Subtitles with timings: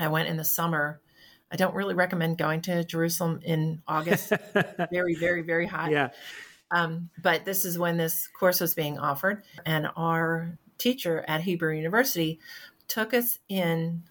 [0.00, 1.00] I went in the summer.
[1.52, 4.32] I don't really recommend going to Jerusalem in August.
[4.90, 5.90] very, very, very hot.
[5.90, 6.10] Yeah.
[6.70, 11.74] Um, but this is when this course was being offered, and our teacher at Hebrew
[11.74, 12.38] University
[12.86, 14.04] took us in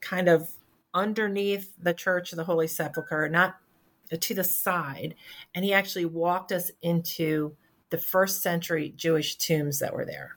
[0.00, 0.50] kind of
[0.92, 3.56] underneath the Church of the Holy Sepulchre, not
[4.18, 5.14] to the side,
[5.54, 7.54] and he actually walked us into
[7.90, 10.36] the first century Jewish tombs that were there.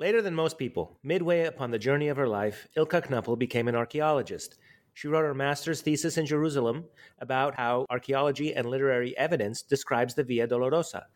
[0.00, 3.74] Later than most people, midway upon the journey of her life, Ilka Knuppel became an
[3.74, 4.56] archaeologist.
[4.94, 6.84] She wrote her master's thesis in Jerusalem
[7.18, 11.06] about how archaeology and literary evidence describes the Via Dolorosa,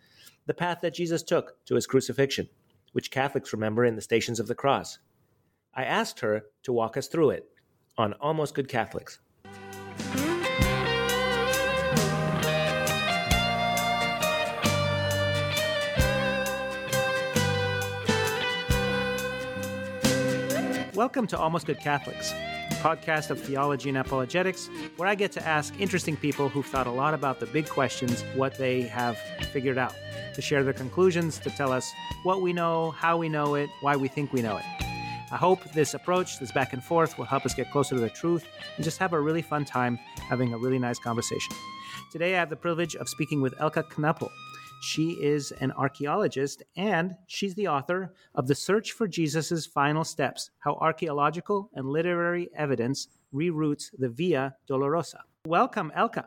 [0.46, 2.48] the path that Jesus took to his crucifixion,
[2.90, 4.98] which Catholics remember in the Stations of the Cross.
[5.72, 7.48] I asked her to walk us through it
[7.96, 9.20] on Almost Good Catholics.
[20.94, 25.48] Welcome to Almost Good Catholics, a podcast of theology and apologetics, where I get to
[25.48, 29.16] ask interesting people who've thought a lot about the big questions, what they have
[29.54, 29.94] figured out,
[30.34, 31.90] to share their conclusions, to tell us
[32.24, 34.64] what we know, how we know it, why we think we know it.
[35.32, 38.10] I hope this approach, this back and forth, will help us get closer to the
[38.10, 39.98] truth and just have a really fun time
[40.28, 41.56] having a really nice conversation.
[42.10, 44.30] Today, I have the privilege of speaking with Elka Knuppel.
[44.82, 50.50] She is an archaeologist and she's the author of The Search for Jesus' Final Steps
[50.58, 55.20] How Archaeological and Literary Evidence Reroutes the Via Dolorosa.
[55.46, 56.26] Welcome, Elka.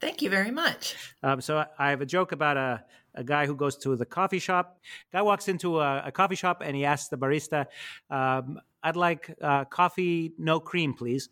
[0.00, 0.96] Thank you very much.
[1.22, 2.82] Um, so, I have a joke about a,
[3.14, 4.80] a guy who goes to the coffee shop.
[5.12, 7.66] Guy walks into a, a coffee shop and he asks the barista,
[8.10, 11.28] um, I'd like uh, coffee, no cream, please.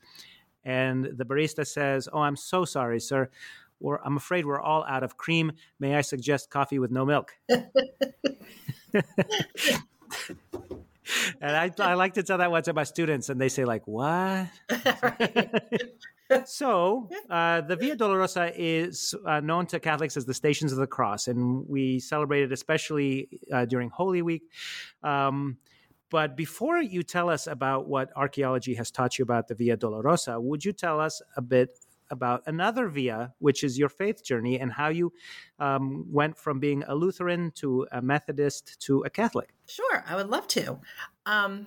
[0.64, 3.30] And the barista says, Oh, I'm so sorry, sir
[3.80, 5.52] or I'm afraid we're all out of cream.
[5.78, 7.32] May I suggest coffee with no milk?
[11.40, 13.86] and I, I like to tell that one to my students, and they say like,
[13.86, 14.48] "What?"
[16.44, 20.86] so uh, the Via Dolorosa is uh, known to Catholics as the Stations of the
[20.86, 24.42] Cross, and we celebrate it especially uh, during Holy Week.
[25.02, 25.58] Um,
[26.10, 30.42] but before you tell us about what archaeology has taught you about the Via Dolorosa,
[30.42, 31.78] would you tell us a bit
[32.10, 35.12] about another via, which is your faith journey, and how you
[35.58, 39.50] um, went from being a Lutheran to a Methodist to a Catholic.
[39.66, 40.80] Sure, I would love to.
[41.26, 41.66] Um,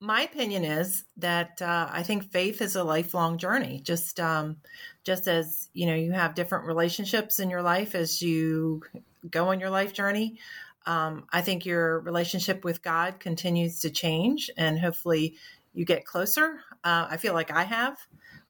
[0.00, 3.80] my opinion is that uh, I think faith is a lifelong journey.
[3.82, 4.56] Just um,
[5.04, 8.82] just as you know, you have different relationships in your life as you
[9.30, 10.38] go on your life journey.
[10.86, 15.36] Um, I think your relationship with God continues to change, and hopefully,
[15.74, 16.60] you get closer.
[16.82, 17.98] Uh, I feel like I have.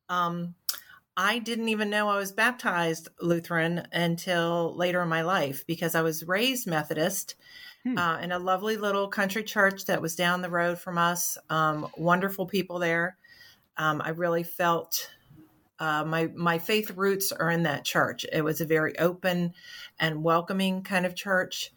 [0.08, 0.54] Um,
[1.16, 6.02] I didn't even know I was baptized Lutheran until later in my life because I
[6.02, 7.36] was raised Methodist
[7.84, 7.96] hmm.
[7.96, 11.38] uh, in a lovely little country church that was down the road from us.
[11.48, 13.16] Um, wonderful people there.
[13.78, 15.10] Um, I really felt
[15.78, 18.26] uh, my my faith roots are in that church.
[18.30, 19.54] It was a very open
[19.98, 21.72] and welcoming kind of church.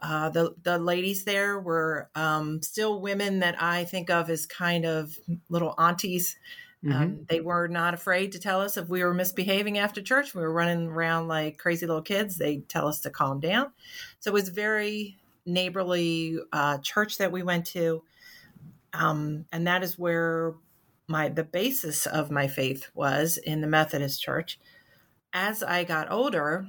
[0.00, 4.84] Uh, the the ladies there were um, still women that I think of as kind
[4.84, 5.16] of
[5.48, 6.36] little aunties
[6.84, 7.02] Mm-hmm.
[7.02, 10.34] Um, they were not afraid to tell us if we were misbehaving after church.
[10.34, 12.36] We were running around like crazy little kids.
[12.36, 13.72] They tell us to calm down.
[14.18, 15.16] So it was very
[15.46, 18.02] neighborly uh, church that we went to,
[18.92, 20.54] um, and that is where
[21.08, 24.58] my the basis of my faith was in the Methodist Church.
[25.32, 26.66] As I got older,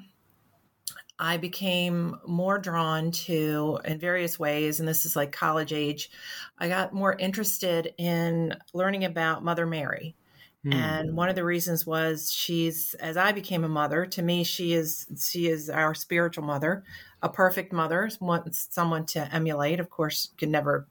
[1.23, 6.11] I became more drawn to, in various ways, and this is like college age,
[6.59, 10.17] I got more interested in learning about Mother Mary.
[10.65, 10.73] Mm.
[10.73, 14.73] And one of the reasons was she's, as I became a mother, to me, she
[14.73, 16.83] is she is our spiritual mother,
[17.21, 18.09] a perfect mother,
[18.51, 19.79] someone to emulate.
[19.79, 20.87] Of course, you can never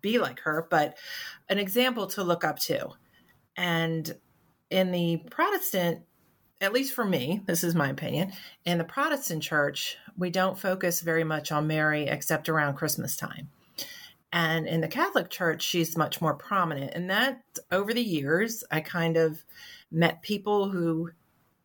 [0.00, 0.96] be like her, but
[1.48, 2.90] an example to look up to.
[3.56, 4.14] And
[4.70, 6.02] in the Protestant
[6.60, 8.32] at least for me, this is my opinion,
[8.64, 13.48] in the Protestant church, we don't focus very much on Mary except around Christmas time.
[14.32, 16.92] And in the Catholic church, she's much more prominent.
[16.94, 17.42] And that
[17.72, 19.42] over the years, I kind of
[19.90, 21.10] met people who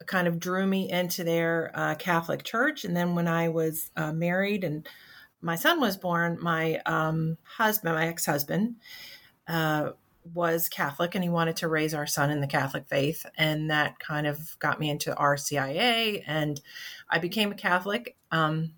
[0.05, 2.85] kind of drew me into their uh, Catholic church.
[2.85, 4.87] And then when I was uh, married and
[5.41, 8.77] my son was born, my um, husband, my ex husband,
[9.47, 9.91] uh,
[10.33, 13.25] was Catholic and he wanted to raise our son in the Catholic faith.
[13.37, 16.59] And that kind of got me into RCIA and
[17.09, 18.17] I became a Catholic.
[18.31, 18.73] Um,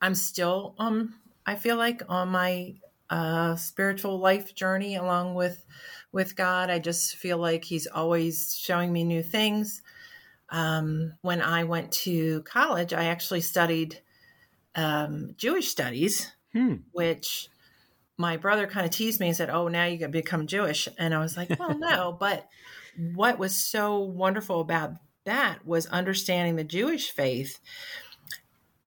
[0.00, 2.76] I'm still, um, I feel like on my
[3.10, 5.64] uh, spiritual life journey along with
[6.12, 6.70] with God.
[6.70, 9.82] I just feel like He's always showing me new things.
[10.48, 14.00] Um, when I went to college, I actually studied
[14.74, 16.76] um, Jewish studies, Hmm.
[16.92, 17.48] which
[18.18, 21.14] my brother kind of teased me and said, "Oh, now you can become Jewish," and
[21.14, 22.48] I was like, "Well, no." But
[23.14, 24.94] what was so wonderful about
[25.26, 27.58] that was understanding the Jewish faith.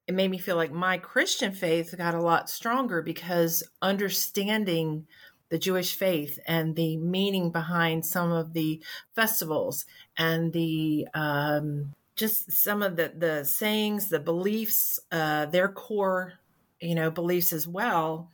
[0.07, 5.05] It made me feel like my Christian faith got a lot stronger because understanding
[5.49, 8.81] the Jewish faith and the meaning behind some of the
[9.13, 9.85] festivals
[10.17, 16.33] and the um, just some of the the sayings, the beliefs, uh, their core,
[16.79, 18.31] you know, beliefs as well,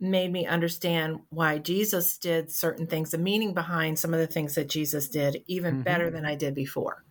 [0.00, 4.54] made me understand why Jesus did certain things, the meaning behind some of the things
[4.54, 5.84] that Jesus did, even Mhm.
[5.84, 7.04] better than I did before.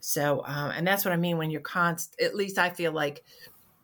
[0.00, 2.20] So, uh, and that's what I mean when you're const.
[2.20, 3.24] At least I feel like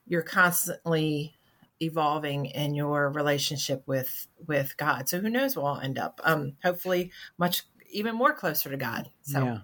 [0.07, 1.37] you're constantly
[1.81, 5.09] evolving in your relationship with with God.
[5.09, 6.21] So who knows where I'll end up?
[6.25, 9.11] Um, hopefully, much even more closer to God.
[9.23, 9.45] So.
[9.45, 9.59] Yeah.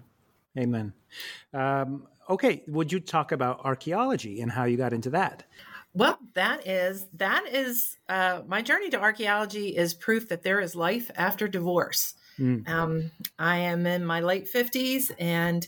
[0.57, 0.93] Amen.
[1.53, 2.63] Um, okay.
[2.67, 5.43] Would you talk about archaeology and how you got into that?
[5.93, 10.75] Well, that is that is uh, my journey to archaeology is proof that there is
[10.75, 12.15] life after divorce.
[12.39, 12.67] Mm.
[12.67, 15.67] Um, I am in my late fifties, and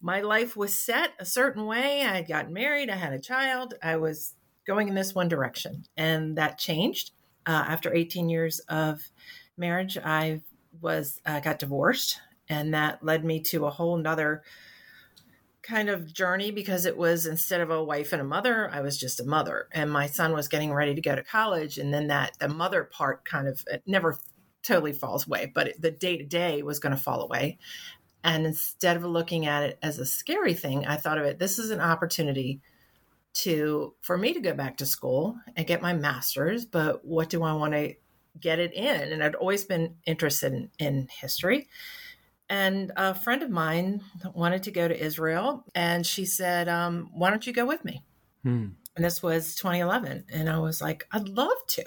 [0.00, 2.02] my life was set a certain way.
[2.02, 4.34] I had gotten married, I had a child, I was
[4.66, 7.10] going in this one direction, and that changed
[7.46, 9.02] uh, after 18 years of
[9.56, 9.98] marriage.
[9.98, 10.42] I
[10.80, 14.44] was uh, got divorced, and that led me to a whole nother
[15.66, 18.96] kind of journey because it was instead of a wife and a mother, I was
[18.96, 19.68] just a mother.
[19.72, 21.78] And my son was getting ready to go to college.
[21.78, 24.18] And then that the mother part kind of never
[24.62, 27.58] totally falls away, but it, the day to day was going to fall away.
[28.24, 31.58] And instead of looking at it as a scary thing, I thought of it this
[31.58, 32.60] is an opportunity
[33.34, 37.42] to for me to go back to school and get my master's, but what do
[37.42, 37.94] I want to
[38.40, 39.12] get it in?
[39.12, 41.68] And I'd always been interested in, in history.
[42.48, 44.02] And a friend of mine
[44.34, 48.02] wanted to go to Israel, and she said, um, Why don't you go with me?
[48.42, 48.68] Hmm.
[48.96, 50.24] And this was 2011.
[50.32, 51.84] And I was like, I'd love to.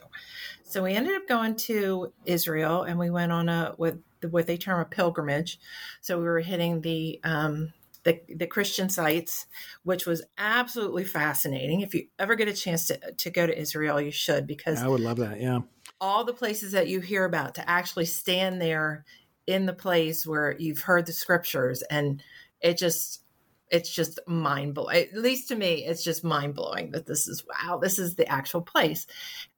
[0.63, 3.97] So we ended up going to Israel and we went on a, what,
[4.29, 5.59] what they term a pilgrimage.
[6.01, 7.73] So we were hitting the, um,
[8.03, 9.47] the, the Christian sites,
[9.83, 11.81] which was absolutely fascinating.
[11.81, 14.87] If you ever get a chance to, to go to Israel, you should, because I
[14.87, 15.41] would love that.
[15.41, 15.61] Yeah.
[15.99, 19.05] all the places that you hear about to actually stand there
[19.49, 22.21] in the place where you've heard the scriptures and
[22.61, 23.23] it just
[23.71, 27.43] it's just mind blowing at least to me it's just mind blowing that this is
[27.47, 29.07] wow this is the actual place.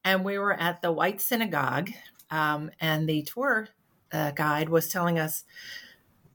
[0.06, 1.92] And we were at the white synagogue
[2.30, 3.68] um, and the tour
[4.14, 5.44] uh, guide was telling us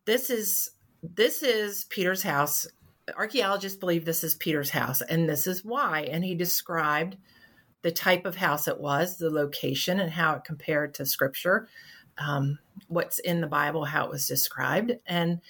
[0.04, 0.70] this is
[1.02, 2.66] this is peter's house.
[3.16, 6.02] Archaeologists believe this is peter's house and this is why.
[6.10, 7.16] And he described
[7.82, 11.68] the type of house it was, the location, and how it compared to scripture,
[12.18, 12.58] um,
[12.88, 14.92] what's in the Bible, how it was described.
[15.06, 15.40] And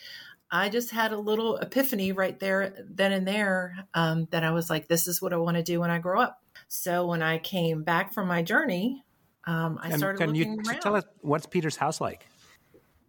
[0.51, 4.71] I just had a little epiphany right there, then and there, um, that I was
[4.71, 6.41] like, this is what I want to do when I grow up.
[6.69, 9.05] So when I came back from my journey,
[9.45, 10.81] um, I started can looking you around.
[10.81, 12.27] tell us what's Peter's house like?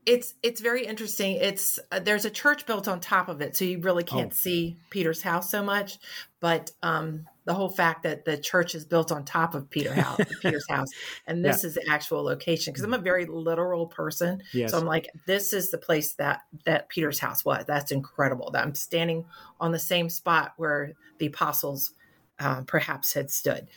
[0.05, 1.36] it's it's very interesting.
[1.36, 4.36] It's uh, there's a church built on top of it, so you really can't Oh.
[4.36, 5.98] see Peter's house so much.
[6.39, 10.20] But um, the whole fact that the church is built on top of Peter house,
[10.42, 10.89] Peter's house,
[11.27, 12.74] and this is the actual location.
[12.74, 14.72] Because I'm a very literal person, Yes.
[14.72, 17.63] so I'm like, this is the place that that Peter's house was.
[17.66, 18.51] That's incredible.
[18.51, 19.24] That I'm standing
[19.62, 21.94] on the same spot where the apostles
[22.38, 23.70] uh, perhaps had stood.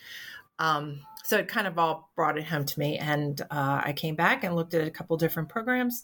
[0.59, 4.15] Um, so it kind of all brought it home to me, and uh, I came
[4.15, 6.03] back and looked at a couple different programs,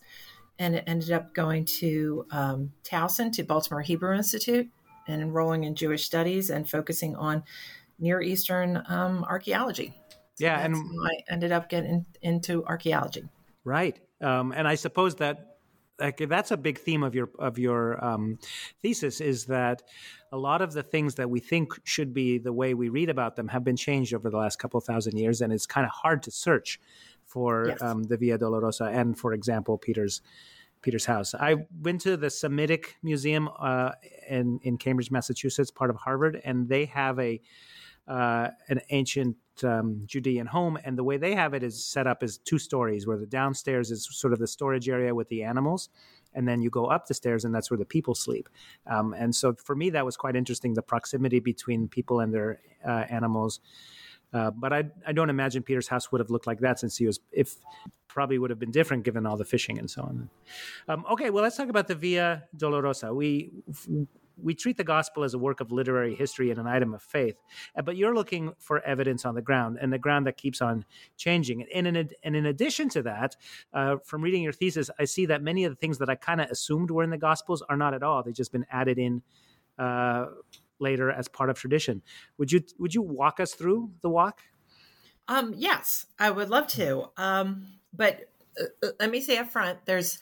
[0.58, 4.70] and it ended up going to um, Towson to Baltimore Hebrew Institute
[5.08, 7.44] and enrolling in Jewish studies and focusing on
[8.00, 9.94] Near Eastern um, archaeology.
[10.36, 13.24] So Yeah, and- I ended up getting into archaeology.
[13.64, 14.00] Right.
[14.22, 15.58] Um, and I suppose that
[16.00, 18.38] like that's a big theme of your of your um,
[18.84, 19.82] thesis is that
[20.32, 23.36] a lot of the things that we think should be the way we read about
[23.36, 26.22] them have been changed over the last couple thousand years, and it's kind of hard
[26.24, 26.80] to search
[27.26, 27.82] for Yes.
[27.82, 30.22] um, the Via Dolorosa and, for example, Peter's
[30.88, 31.36] Peter's house.
[31.36, 33.91] I went to the Semitic Museum uh,
[34.29, 37.41] in in Cambridge, Massachusetts, part of Harvard, and they have a
[38.08, 42.24] uh, an ancient um, Judean home, and the way they have it is set up
[42.24, 45.89] as two stories, where the downstairs is sort of the storage area with the animals,
[46.34, 48.48] and then you go up the stairs, and that's where the people sleep.
[48.86, 52.62] Um, and so for me, that was quite interesting the proximity between people and their
[52.88, 53.60] uh, animals.
[54.34, 57.05] Uh, but I, I don't imagine Peter's house would have looked like that since he
[57.05, 57.55] was, if
[58.07, 60.29] probably would have been different given all the fishing and so on.
[60.88, 63.15] Um, okay, well, let's talk about the Via Dolorosa.
[63.15, 63.51] We
[64.41, 67.36] we treat the gospel as a work of literary history and an item of faith,
[67.75, 70.86] uh, but you're looking for evidence on the ground and the ground that keeps on
[71.15, 71.65] changing.
[71.74, 73.36] And in, and in addition to that,
[73.74, 76.41] uh, from reading your thesis, I see that many of the things that I kind
[76.41, 78.22] of assumed were in the gospels are not at all.
[78.24, 79.22] They've just been added in.
[79.77, 80.27] Uh,
[80.79, 82.01] later as part of tradition.
[82.38, 84.41] Would you would you walk us through the walk?
[85.27, 87.10] Um yes i would love to.
[87.17, 88.22] Um but
[88.60, 90.19] uh, uh let me say up front there's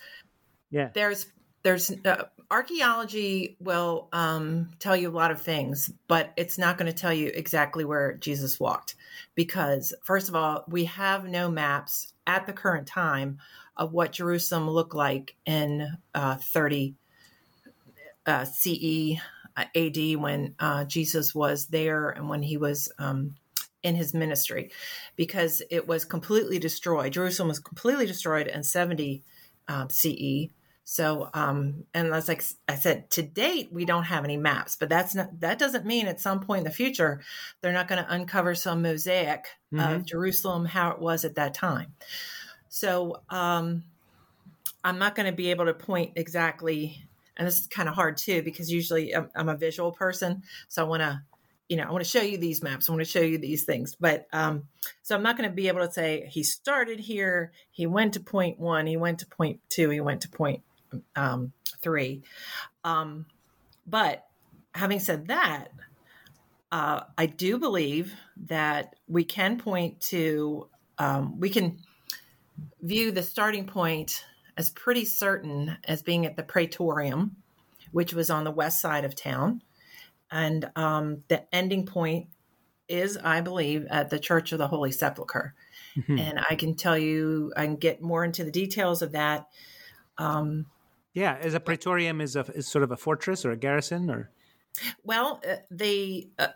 [0.71, 0.89] yeah.
[0.93, 1.27] there's
[1.65, 6.91] there's uh, archaeology will um, tell you a lot of things, but it's not going
[6.91, 8.95] to tell you exactly where Jesus walked.
[9.33, 13.39] Because, first of all, we have no maps at the current time
[13.75, 16.93] of what Jerusalem looked like in uh, 30
[18.27, 19.19] uh, CE
[19.57, 23.35] AD when uh, Jesus was there and when he was um,
[23.83, 24.71] in his ministry,
[25.15, 27.13] because it was completely destroyed.
[27.13, 29.24] Jerusalem was completely destroyed in 70
[29.67, 30.50] um, CE
[30.88, 34.88] so, um, and as like I said, to date, we don't have any maps, but
[34.88, 37.21] that's not, that doesn't mean at some point in the future,
[37.59, 39.79] they're not going to uncover some mosaic mm-hmm.
[39.79, 41.95] of Jerusalem, how it was at that time.
[42.69, 43.83] So, um,
[44.83, 47.03] I'm not going to be able to point exactly,
[47.38, 50.44] and this is kind of hard too, because usually I'm, I'm a visual person.
[50.68, 51.22] So I want to
[51.68, 52.88] you know, I want to show you these maps.
[52.88, 53.96] I want to show you these things.
[54.00, 54.68] But um,
[55.01, 58.20] so I'm not going to be able to say he started here, he went to
[58.20, 60.62] point one, he went to point two, he went to point
[61.15, 62.24] um, three.
[62.84, 63.25] Um,
[63.88, 64.25] but
[64.74, 65.70] having said that,
[66.72, 68.13] uh, I do believe
[68.46, 70.68] that we can point to,
[71.00, 71.80] um, we can
[72.82, 74.24] view the starting point
[74.57, 77.35] as pretty certain as being at the Praetorium,
[77.91, 79.62] which was on the west side of town.
[80.31, 82.27] And um, the ending point
[82.88, 85.53] is, I believe, at the Church of the Holy Sepulchre.
[85.97, 86.19] Mm-hmm.
[86.19, 89.47] And I can tell you, I can get more into the details of that.
[90.17, 90.65] Um,
[91.13, 94.29] yeah, is a praetorium is a is sort of a fortress or a garrison or.
[95.05, 96.47] Well, uh, the uh,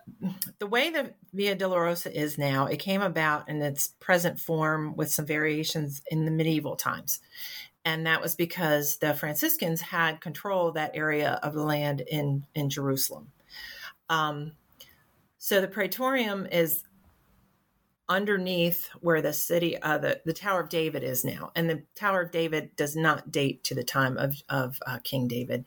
[0.60, 5.10] the way the Via Dolorosa is now, it came about in its present form with
[5.10, 7.22] some variations in the medieval times,
[7.86, 12.46] and that was because the Franciscans had control of that area of the land in
[12.56, 13.32] in Jerusalem.
[14.10, 14.54] Um,
[15.38, 16.84] so the Praetorium is
[18.10, 21.52] underneath where the city, uh, the, the Tower of David is now.
[21.56, 25.28] And the Tower of David does not date to the time of, of uh, King
[25.28, 25.66] David.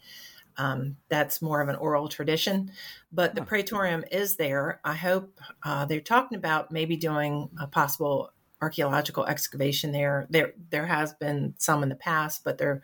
[0.58, 2.72] Um, that's more of an oral tradition,
[3.10, 4.80] but the Praetorium is there.
[4.84, 10.26] I hope uh, they're talking about maybe doing a possible archaeological excavation there.
[10.30, 12.80] There, there has been some in the past, but they're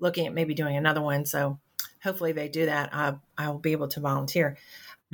[0.00, 1.24] looking at maybe doing another one.
[1.24, 1.58] So
[2.02, 2.90] hopefully they do that.
[2.92, 4.56] I, I will be able to volunteer.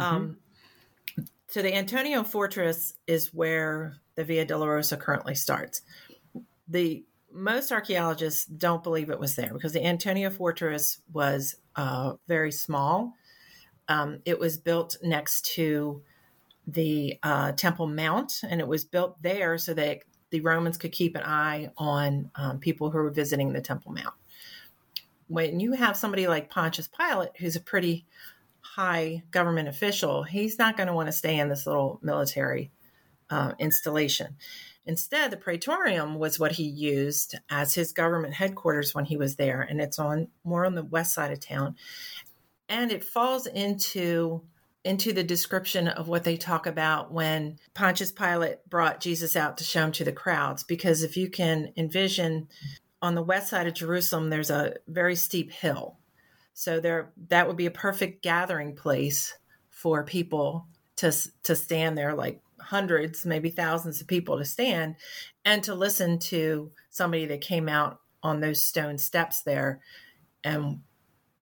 [0.01, 0.17] Mm-hmm.
[0.17, 0.37] Um,
[1.49, 5.83] so the Antonia Fortress is where the Via Dolorosa currently starts.
[6.69, 12.51] The most archaeologists don't believe it was there because the Antonia Fortress was uh, very
[12.51, 13.13] small.
[13.89, 16.03] Um, it was built next to
[16.67, 21.17] the uh, Temple Mount, and it was built there so that the Romans could keep
[21.17, 24.15] an eye on um, people who were visiting the Temple Mount.
[25.29, 28.07] When you have somebody like Pontius Pilate, who's a pretty
[28.61, 32.71] high government official, he's not going to want to stay in this little military
[33.31, 34.37] uh, installation.
[34.85, 39.61] Instead, the Praetorium was what he used as his government headquarters when he was there,
[39.61, 41.77] and it's on more on the west side of town.
[42.69, 44.43] And it falls into
[44.87, 49.65] into the description of what they talk about when Pontius Pilate brought Jesus out to
[49.65, 50.63] show him to the crowds.
[50.63, 52.49] Because if you can envision
[53.03, 55.99] on the west side of Jerusalem, there's a very steep hill
[56.59, 59.37] so there, that would be a perfect gathering place
[59.69, 60.67] for people
[60.97, 61.13] to
[61.43, 64.97] to stand there, like hundreds, maybe thousands of people to stand,
[65.45, 69.81] and to listen to somebody that came out on those stone steps there
[70.45, 70.81] and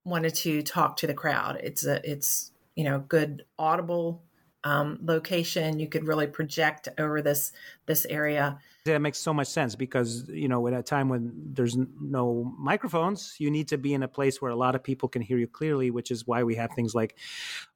[0.02, 1.60] wanted to talk to the crowd.
[1.62, 4.22] It's a it's you know good audible
[4.64, 5.78] um, location.
[5.78, 7.52] You could really project over this
[7.86, 8.58] this area.
[8.86, 13.36] That makes so much sense because you know at a time when there's no microphones,
[13.38, 15.46] you need to be in a place where a lot of people can hear you
[15.46, 17.16] clearly, which is why we have things like,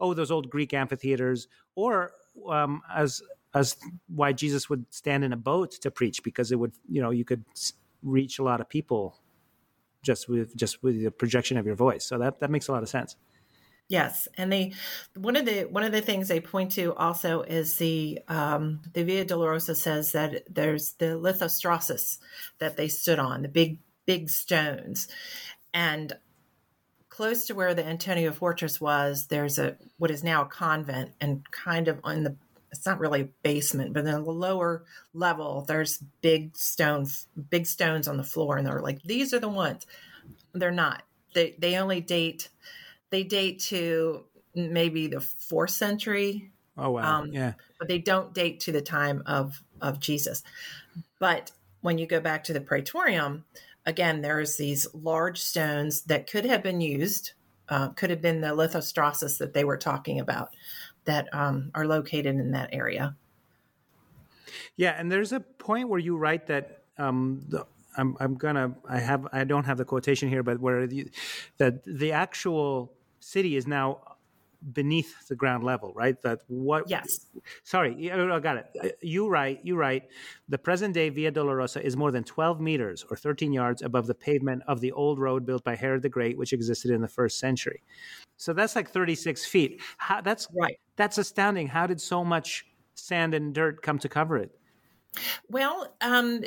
[0.01, 2.13] oh, those old Greek amphitheaters, or
[2.49, 3.23] um, as
[3.55, 3.77] as
[4.09, 7.25] why Jesus would stand in a boat to preach because it would you know you
[7.25, 7.45] could
[8.03, 9.19] reach a lot of people
[10.03, 12.05] just with just with the projection of your voice.
[12.05, 13.17] So that that makes a lot of sense.
[13.89, 14.75] Yes, and they
[15.17, 19.03] one of the one of the things they point to also is the um, the
[19.03, 22.19] Via Dolorosa says that there's the Lithostrotos
[22.59, 25.09] that they stood on, the big big stones,
[25.73, 26.13] and
[27.09, 31.51] close to where the Antonia Fortress was, there's a what is now a convent, and
[31.51, 32.37] kind of on the
[32.71, 38.07] it's not really a basement, but in the lower level, there's big stones, big stones
[38.07, 39.87] on the floor, and they're like, these are the ones.
[40.53, 41.03] They're not.
[41.35, 42.51] They they only date
[43.11, 44.25] they date to
[44.55, 46.51] maybe the fourth century.
[46.77, 47.21] Oh wow!
[47.21, 50.43] Um, yeah, but they don't date to the time of of Jesus.
[51.19, 51.51] But
[51.81, 53.45] when you go back to the Praetorium,
[53.87, 57.33] again, there's these large stones that could have been used,
[57.69, 60.55] uh, could have been the Lithostrotos that they were talking about,
[61.05, 63.17] that um, are located in that area.
[64.77, 68.99] Yeah, and there's a point where you write that um, the, I'm, I'm gonna I
[68.99, 71.11] have I don't have the quotation here, but where the,
[71.59, 72.93] that the actual
[73.29, 74.01] city is now
[74.73, 76.21] beneath the ground level, right?
[76.23, 76.85] That what?
[76.89, 77.27] Yes.
[77.63, 78.67] Sorry, I got it.
[78.83, 79.61] Uh, you write.
[79.63, 80.05] You write.
[80.49, 84.15] The present day Via Dolorosa is more than 12 meters or 13 yards above the
[84.15, 87.39] pavement of the old road built by Herod the Great, which existed in the first
[87.39, 87.83] century.
[88.37, 89.81] So that's like 36 feet.
[89.99, 90.79] How, that's right.
[90.97, 91.69] That's astounding.
[91.69, 94.58] How did so much sand and dirt come to cover it?
[95.49, 96.45] Well, um,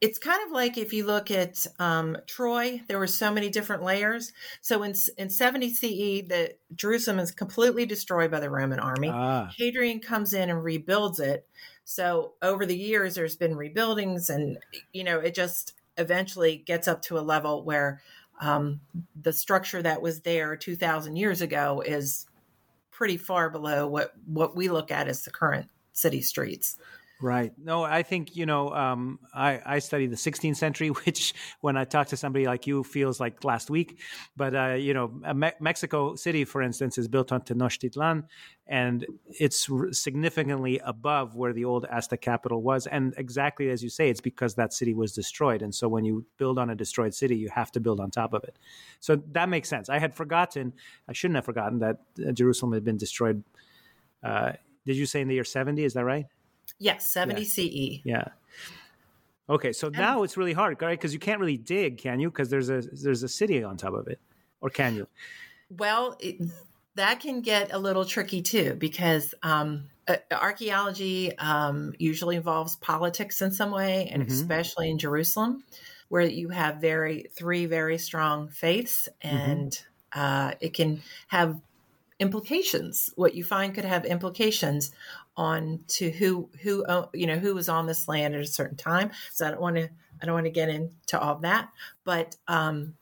[0.00, 3.82] it's kind of like if you look at um, Troy, there were so many different
[3.82, 4.32] layers.
[4.60, 9.10] So in, in 70 CE, the Jerusalem is completely destroyed by the Roman army.
[9.12, 9.50] Ah.
[9.56, 11.46] Hadrian comes in and rebuilds it.
[11.84, 14.58] So over the years, there's been rebuildings, and
[14.92, 18.00] you know, it just eventually gets up to a level where
[18.40, 18.80] um,
[19.20, 22.26] the structure that was there 2,000 years ago is
[22.90, 26.76] pretty far below what what we look at as the current city streets.
[27.24, 27.54] Right.
[27.56, 28.68] No, I think you know.
[28.74, 32.84] Um, I I studied the 16th century, which when I talk to somebody like you
[32.84, 33.98] feels like last week.
[34.36, 38.24] But uh, you know, Me- Mexico City, for instance, is built on Tenochtitlan,
[38.66, 39.06] and
[39.40, 42.86] it's significantly above where the old Aztec capital was.
[42.86, 45.62] And exactly as you say, it's because that city was destroyed.
[45.62, 48.34] And so when you build on a destroyed city, you have to build on top
[48.34, 48.58] of it.
[49.00, 49.88] So that makes sense.
[49.88, 50.74] I had forgotten.
[51.08, 53.42] I shouldn't have forgotten that uh, Jerusalem had been destroyed.
[54.22, 54.52] Uh,
[54.84, 55.82] did you say in the year 70?
[55.84, 56.26] Is that right?
[56.78, 57.48] Yes, 70 yeah.
[57.48, 58.00] CE.
[58.04, 58.24] Yeah.
[59.48, 60.98] Okay, so and, now it's really hard, right?
[60.98, 62.30] Because you can't really dig, can you?
[62.30, 64.18] Because there's a there's a city on top of it,
[64.60, 65.06] or can you?
[65.68, 66.36] Well, it,
[66.94, 73.42] that can get a little tricky too, because um, uh, archaeology um, usually involves politics
[73.42, 74.32] in some way, and mm-hmm.
[74.32, 75.62] especially in Jerusalem,
[76.08, 79.36] where you have very three very strong faiths, mm-hmm.
[79.36, 80.20] and mm-hmm.
[80.20, 81.60] uh, it can have
[82.18, 83.12] implications.
[83.16, 84.92] What you find could have implications
[85.36, 89.10] on to who who you know who was on this land at a certain time.
[89.32, 89.88] So I don't want to
[90.22, 91.70] I don't want to get into all that,
[92.04, 92.94] but um,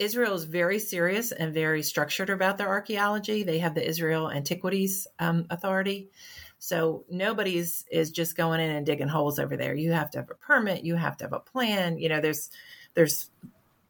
[0.00, 3.42] Israel is very serious and very structured about their archaeology.
[3.42, 6.10] They have the Israel Antiquities um, Authority.
[6.58, 9.74] So nobody's is just going in and digging holes over there.
[9.74, 10.84] You have to have a permit.
[10.84, 11.98] You have to have a plan.
[11.98, 12.50] You know, there's
[12.94, 13.30] there's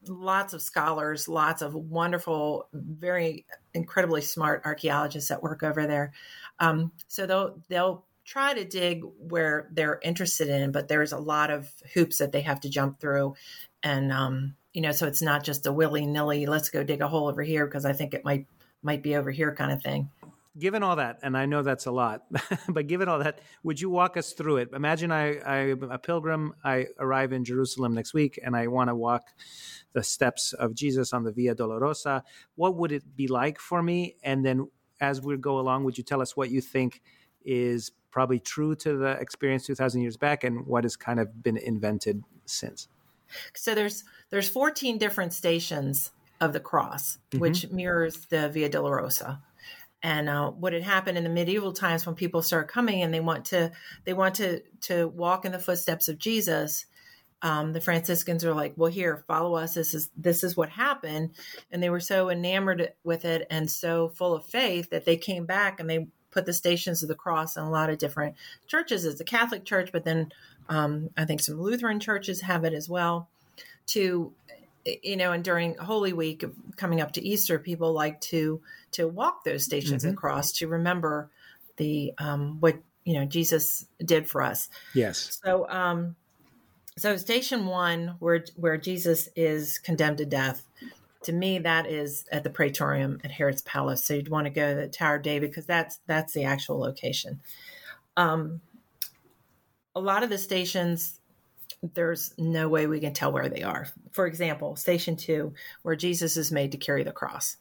[0.09, 6.13] lots of scholars, lots of wonderful, very incredibly smart archaeologists that work over there.
[6.59, 11.51] Um, so they'll they'll try to dig where they're interested in, but there's a lot
[11.51, 13.35] of hoops that they have to jump through,
[13.83, 16.47] and um, you know, so it's not just a willy nilly.
[16.47, 18.47] Let's go dig a hole over here because I think it might
[18.83, 20.11] might be over here kind of thing.
[20.59, 22.23] Given all that, and I know that's a lot,
[22.69, 24.71] but given all that, would you walk us through it?
[24.73, 26.55] Imagine I, I'm a pilgrim.
[26.64, 29.25] I arrive in Jerusalem next week, and I want to walk
[29.92, 32.23] the steps of Jesus on the Via Dolorosa.
[32.55, 34.16] What would it be like for me?
[34.23, 34.69] And then
[35.01, 37.03] as we go along, would you tell us what you think
[37.45, 41.57] is probably true to the experience 2000 years back and what has kind of been
[41.57, 42.89] invented since?
[43.55, 47.41] So there's there's 14 different stations of the cross, mm-hmm.
[47.41, 49.41] which mirrors the Via Dolorosa.
[50.03, 53.21] And uh, what had happened in the medieval times when people start coming and they
[53.21, 53.73] want to
[54.05, 56.87] they want to to walk in the footsteps of Jesus,
[57.42, 59.75] um, the Franciscans are like, well, here, follow us.
[59.75, 61.31] This is this is what happened,
[61.70, 65.44] and they were so enamored with it and so full of faith that they came
[65.44, 69.05] back and they put the Stations of the Cross in a lot of different churches.
[69.05, 70.33] It's a Catholic church, but then
[70.68, 73.29] um, I think some Lutheran churches have it as well.
[73.88, 74.33] To
[75.03, 76.44] you know, and during Holy Week
[76.77, 78.61] coming up to Easter, people like to
[78.92, 80.09] to walk those Stations mm-hmm.
[80.09, 81.31] of the Cross to remember
[81.77, 84.70] the um, what you know Jesus did for us.
[84.94, 85.38] Yes.
[85.44, 85.68] So.
[85.68, 86.16] Um,
[86.99, 90.67] so station one, where where Jesus is condemned to death,
[91.25, 94.05] to me that is at the Praetorium at Herod's palace.
[94.05, 96.79] So you'd want to go to the Tower of David because that's that's the actual
[96.79, 97.41] location.
[98.17, 98.63] Um,
[99.95, 101.21] a lot of the stations,
[101.83, 103.89] there's no way we can tell where they are.
[104.13, 107.59] For example, Station Two, where Jesus is made to carry the cross.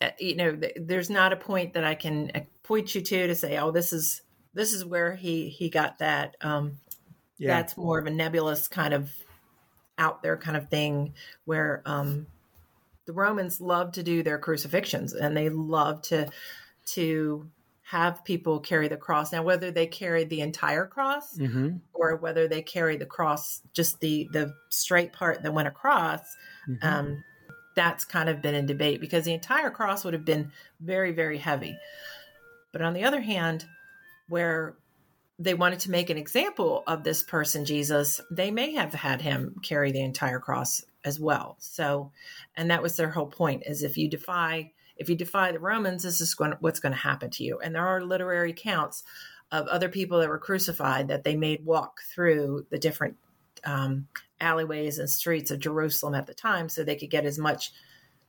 [0.00, 3.34] Uh, you know, there's not a point that I can uh, point you to to
[3.36, 6.78] say, "Oh, this is this is where he he got that." Um,
[7.38, 7.56] yeah.
[7.56, 9.10] that's more of a nebulous kind of
[9.98, 12.26] out there kind of thing where um,
[13.06, 16.28] the Romans love to do their crucifixions and they love to
[16.86, 17.48] to
[17.82, 19.32] have people carry the cross.
[19.32, 21.76] Now, whether they carried the entire cross Mm-hmm.
[21.94, 26.20] or whether they carry the cross, just the the straight part that went across,
[26.68, 26.84] Mhm.
[26.84, 27.24] um,
[27.76, 31.38] that's kind of been in debate because the entire cross would have been very, very
[31.38, 31.78] heavy.
[32.72, 33.66] But on the other hand,
[34.28, 34.74] where
[35.38, 39.56] they wanted to make an example of this person, Jesus, they may have had him
[39.62, 41.56] carry the entire cross as well.
[41.58, 42.10] So,
[42.56, 46.02] and that was their whole point: is if you defy, if you defy the Romans,
[46.02, 47.58] this is going, what's going to happen to you.
[47.58, 49.04] And there are literary accounts
[49.52, 53.16] of other people that were crucified that they made walk through the different
[53.64, 54.08] um,
[54.40, 57.72] alleyways and streets of Jerusalem at the time, so they could get as much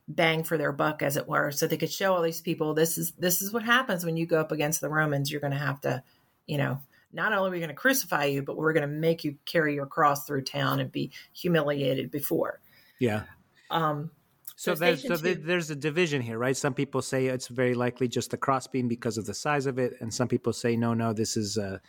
[0.06, 1.50] bang for their buck, as it were.
[1.50, 4.26] So they could show all these people this is this is what happens when you
[4.26, 5.30] go up against the Romans.
[5.30, 6.02] You're going to have to,
[6.46, 6.80] you know,
[7.12, 9.74] not only are we going to crucify you, but we're going to make you carry
[9.74, 12.60] your cross through town and be humiliated before.
[12.98, 13.22] Yeah.
[13.70, 14.10] Um,
[14.56, 16.56] So, So there's so two- there's a division here, right?
[16.56, 19.94] Some people say it's very likely just the crossbeam because of the size of it,
[20.00, 21.80] and some people say no, no, this is a,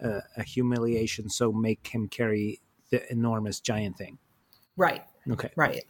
[0.00, 4.16] a, a humiliation, so make him carry the enormous giant thing.
[4.76, 5.50] right, Okay.
[5.56, 5.84] right.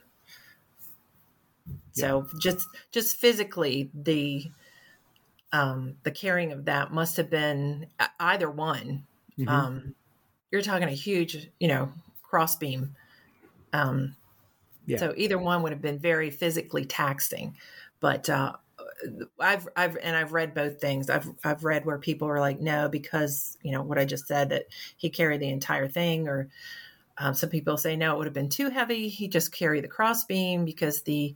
[1.92, 4.44] So just just physically, the
[5.52, 9.06] um, the carrying of that must have been e- either one.
[9.38, 9.48] Mhm.
[9.48, 9.94] Um,
[10.52, 12.96] you're talking a huge, you know, crossbeam.
[13.72, 14.16] Um,
[14.86, 14.98] Yeah.
[14.98, 17.56] So either one would have been very physically taxing.
[18.00, 18.56] But uh,
[19.40, 21.10] I've I've and I've read both things.
[21.10, 24.48] I've I've read where people are like, no, because you know what I just said
[24.50, 26.48] that he carried the entire thing, or
[27.18, 29.08] um, some people say no, it would have been too heavy.
[29.08, 31.34] He just carried the crossbeam because the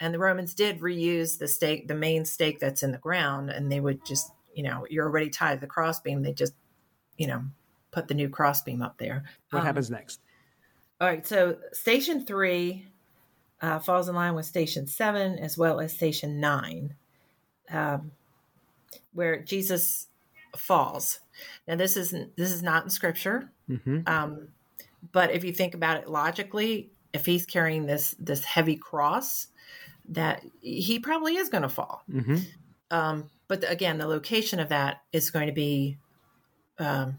[0.00, 3.70] and the Romans did reuse the stake, the main stake that's in the ground, and
[3.70, 6.22] they would just you know you're already tied to the crossbeam.
[6.22, 6.54] They just
[7.16, 7.44] you know
[7.90, 9.24] put the new crossbeam up there.
[9.50, 10.20] What Um, happens next?
[11.00, 12.86] all right, so station three
[13.60, 16.94] uh, falls in line with station seven as well as station nine,
[17.70, 18.12] um,
[19.12, 20.08] where Jesus
[20.56, 21.20] falls.
[21.66, 24.48] Now, this is this is not in scripture, hmm um,
[25.12, 29.48] but if you think about it logically, if he's carrying this this heavy cross,
[30.10, 32.02] that he probably is going to fall.
[32.10, 32.36] hmm
[32.90, 35.98] Um, but the- again, the location of that is going to be.
[36.78, 37.18] Um,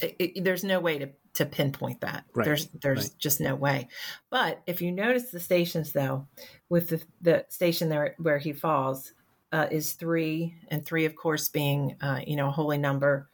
[0.00, 2.24] it, it- there's no way to, to pinpoint that.
[2.34, 3.14] Right, There's there's right.
[3.18, 3.88] just no way.
[4.30, 6.26] But if you notice the stations though,
[6.68, 9.12] with the the station there where he falls
[9.52, 13.28] uh, is three, and three of course being uh, you know a holy number.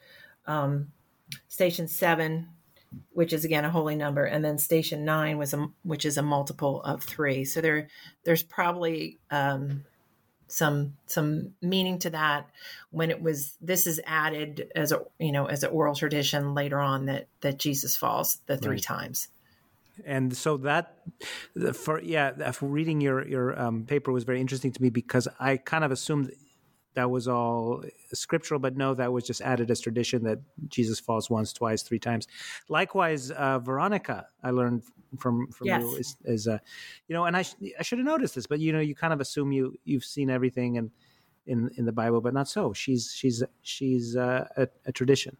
[0.46, 0.92] Um,
[1.48, 2.48] station seven,
[3.12, 6.22] which is again a holy number, and then station nine was a which is a
[6.22, 7.44] multiple of three.
[7.44, 7.88] So there
[8.24, 9.84] there's probably um,
[10.48, 12.48] some some meaning to that
[12.90, 16.78] when it was this is added as a you know as an oral tradition later
[16.80, 18.82] on that that Jesus falls the three Right.
[18.82, 19.28] times.
[20.06, 20.98] and so that
[21.54, 25.28] the- for yeah for reading your your um, paper was very interesting to me because
[25.38, 26.32] i kind of assumed
[26.94, 31.30] that was all scriptural but no that was just added as tradition that jesus falls
[31.30, 32.26] once twice three times
[32.68, 34.82] likewise uh, veronica i learned
[35.18, 35.82] from from Yes.
[35.82, 36.58] you is, is uh,
[37.08, 39.12] you know and i sh- i should have noticed this but you know you kind
[39.12, 40.90] of assume you you've seen everything and
[41.46, 45.36] in in the bible but not so she's she's she's uh, a, a tradition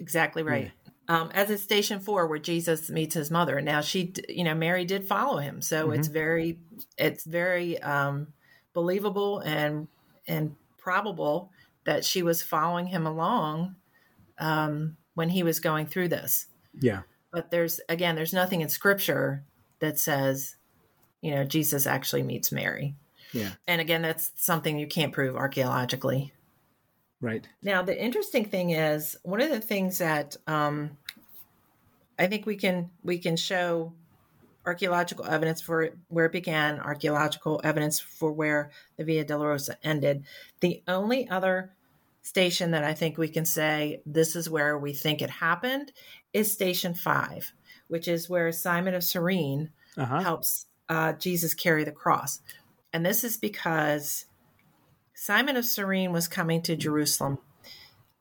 [0.00, 0.72] Exactly right.
[1.08, 3.60] Um, as is station four, where Jesus meets his mother.
[3.60, 6.58] Now she, you know, Mary did follow him, so it's very,
[6.96, 8.28] it's very um,
[8.72, 9.88] believable and
[10.26, 11.50] and probable
[11.84, 13.76] that she was following him along
[14.38, 16.46] um, when he was going through this.
[16.80, 17.02] yeah
[17.32, 19.44] But there's again, there's nothing in Scripture
[19.80, 20.56] that says,
[21.20, 22.94] you know, Jesus actually meets Mary.
[23.32, 26.32] yeah And again, that's something you can't prove archaeologically.
[27.20, 30.96] right Now, the interesting thing is one of the things that um,
[32.18, 33.94] I think we can we can show
[34.66, 40.24] archaeological evidence for where it began, archaeological evidence for where the Via Dolorosa ended.
[40.60, 41.72] The only other
[42.22, 45.92] station that I think we can say this is where we think it happened
[46.32, 47.52] is Station Five,
[47.88, 52.40] which is where Simon of Cyrene uh-huh helps uh, Jesus carry the cross.
[52.92, 54.26] And this is because
[55.14, 57.38] Simon of Cyrene was coming to Jerusalem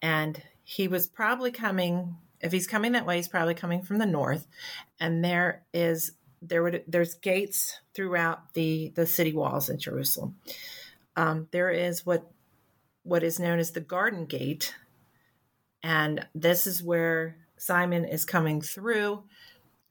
[0.02, 4.06] and he was probably coming if he's coming that way he's probably coming from the
[4.06, 4.48] north
[5.00, 10.36] and there is there would there's gates throughout the the city walls in Jerusalem.
[11.16, 12.30] Um, there is what
[13.04, 14.76] what is known as the Garden Gate,
[15.84, 19.24] and this is where Simon is coming through,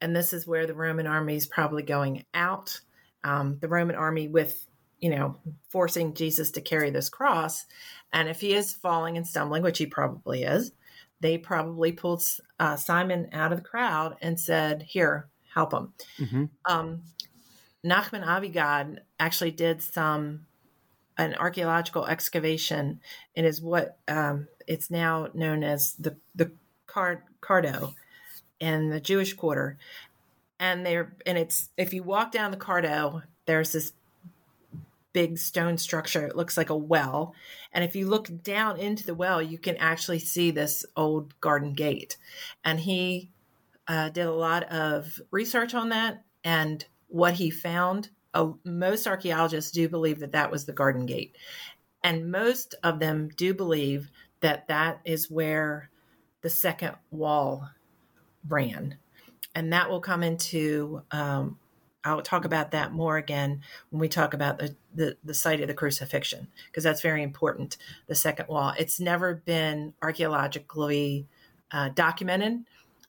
[0.00, 2.80] and this is where the Roman army is probably going out.
[3.24, 4.66] Um, the Roman army with
[5.00, 5.36] you know
[5.68, 7.66] forcing Jesus to carry this cross,
[8.12, 10.72] and if he is falling and stumbling, which he probably is,
[11.20, 12.22] they probably pulled
[12.58, 15.92] uh, Simon out of the crowd and said, "Here, help them.
[16.18, 16.44] Mm-hmm.
[16.64, 17.02] Um,
[17.84, 20.46] Nachman Avigad actually did some
[21.16, 23.00] an archaeological excavation
[23.34, 26.52] and is what um, it's now known as the the
[26.86, 27.94] Card, Cardo
[28.60, 29.78] in the Jewish Quarter,
[30.58, 33.92] and there and it's if you walk down the Cardo, there's this
[35.12, 36.26] big stone structure.
[36.26, 37.34] It looks like a well,
[37.72, 41.74] and if you look down into the well, you can actually see this old garden
[41.74, 42.16] gate.
[42.64, 43.30] And he
[43.88, 49.70] uh, did a lot of research on that, and what he found uh, most archaeologists
[49.70, 51.36] do believe that that was the Garden Gate.
[52.04, 55.90] And most of them do believe that that is where
[56.42, 57.70] the second wall
[58.46, 58.98] ran.
[59.54, 61.58] And that will come into, um,
[62.04, 65.66] I'll talk about that more again when we talk about the, the, the site of
[65.66, 67.76] the crucifixion, because that's very important.
[68.06, 68.74] The second wall.
[68.78, 71.26] It's never been archaeologically
[71.72, 72.64] uh, documented.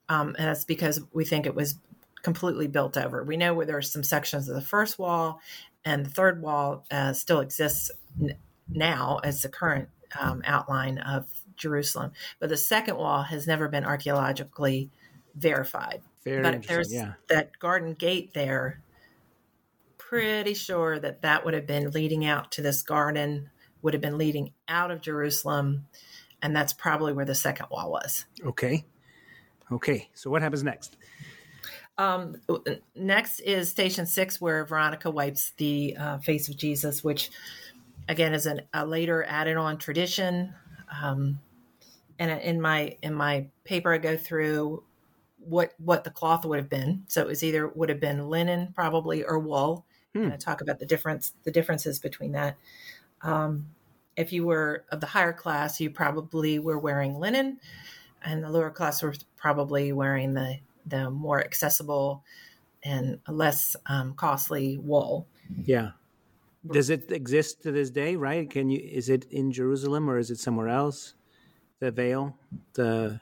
[0.10, 1.76] Um, and that's because we think it was
[2.22, 3.24] completely built over.
[3.24, 5.40] We know where there are some sections of the first wall,
[5.86, 7.92] and the third wall uh, still exists
[8.22, 8.36] n-
[8.68, 12.12] now as the current um, outline of Jerusalem.
[12.40, 14.90] But the second wall has never been archaeologically
[15.36, 16.02] verified.
[16.24, 17.14] Very but there's yeah.
[17.30, 18.82] that garden gate there.
[19.98, 24.18] Pretty sure that that would have been leading out to this garden, would have been
[24.18, 25.86] leading out of Jerusalem,
[26.42, 28.26] and that's probably where the second wall was.
[28.44, 28.86] Okay.
[29.72, 30.10] Okay.
[30.14, 30.98] So what happens next?
[31.98, 32.38] Um,
[32.96, 37.30] next is station six, where Veronica wipes the uh, face of Jesus, which
[38.08, 40.54] again is an, a later added on tradition.
[41.02, 41.40] Um,
[42.18, 44.84] and in my in my paper, I go through
[45.40, 47.04] what what the cloth would have been.
[47.08, 49.86] So it was either would have been linen, probably, or wool.
[50.14, 50.24] Hmm.
[50.24, 52.58] And I talk about the difference the differences between that.
[53.22, 53.68] Um,
[54.16, 57.60] if you were of the higher class, you probably were wearing linen,
[58.24, 62.24] and the lower class were probably wearing the the more accessible
[62.84, 65.28] and less um, costly wool.
[65.64, 65.92] Yeah.
[66.70, 68.16] Does it exist to this day?
[68.16, 68.50] Right?
[68.50, 68.80] Can you?
[68.80, 71.14] Is it in Jerusalem or is it somewhere else?
[71.80, 72.36] The veil,
[72.74, 73.22] the.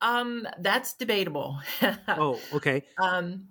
[0.00, 1.58] Um, that's debatable.
[2.08, 2.84] oh, okay.
[2.98, 3.48] Um,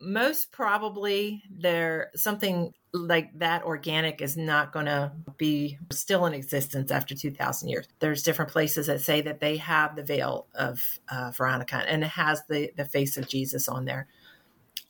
[0.00, 6.90] most probably there something like that organic is not going to be still in existence
[6.90, 7.86] after 2000 years.
[7.98, 10.80] There's different places that say that they have the veil of
[11.10, 14.08] uh, veronica and it has the the face of jesus on there.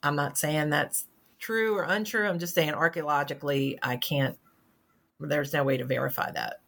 [0.02, 1.06] I'm not saying that's
[1.38, 2.26] true or untrue.
[2.26, 4.38] I'm just saying archaeologically i can't
[5.18, 6.60] there's no way to verify that.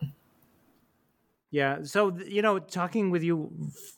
[1.51, 3.51] Yeah so you know talking with you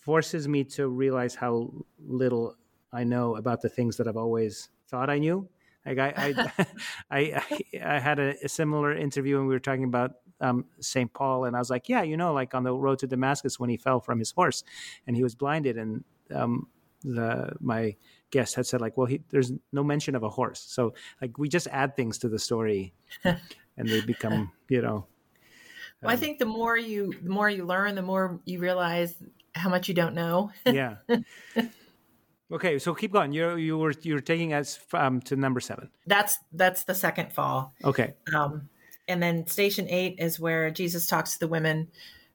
[0.04, 2.56] forces me to realize how little
[2.92, 5.48] I know about the things that I've always thought I knew.
[5.84, 6.34] Like I,
[7.10, 11.12] I, I, I, had a, a, similar interview and we were talking about um, St.
[11.12, 13.70] Paul, and I was like, yeah, you know, like on the road to Damascus when
[13.70, 14.64] he fell from his horse
[15.06, 16.68] and he was blinded, and um,
[17.02, 17.96] the my
[18.30, 21.48] guest had said like, well, he, there's no mention of a horse, so like we
[21.48, 23.38] just add things to the story, and
[23.88, 25.06] they become, you know.
[26.02, 29.14] Well, um, I think the more you the more you learn, the more you realize
[29.54, 30.52] how much you don't know.
[30.64, 30.96] yeah.
[32.52, 33.32] Okay, so keep going.
[33.32, 35.88] You you were you were taking us um, to number seven.
[36.06, 37.72] That's that's the second fall.
[37.84, 38.14] Okay.
[38.34, 38.68] Um,
[39.06, 41.88] and then station eight is where Jesus talks to the women,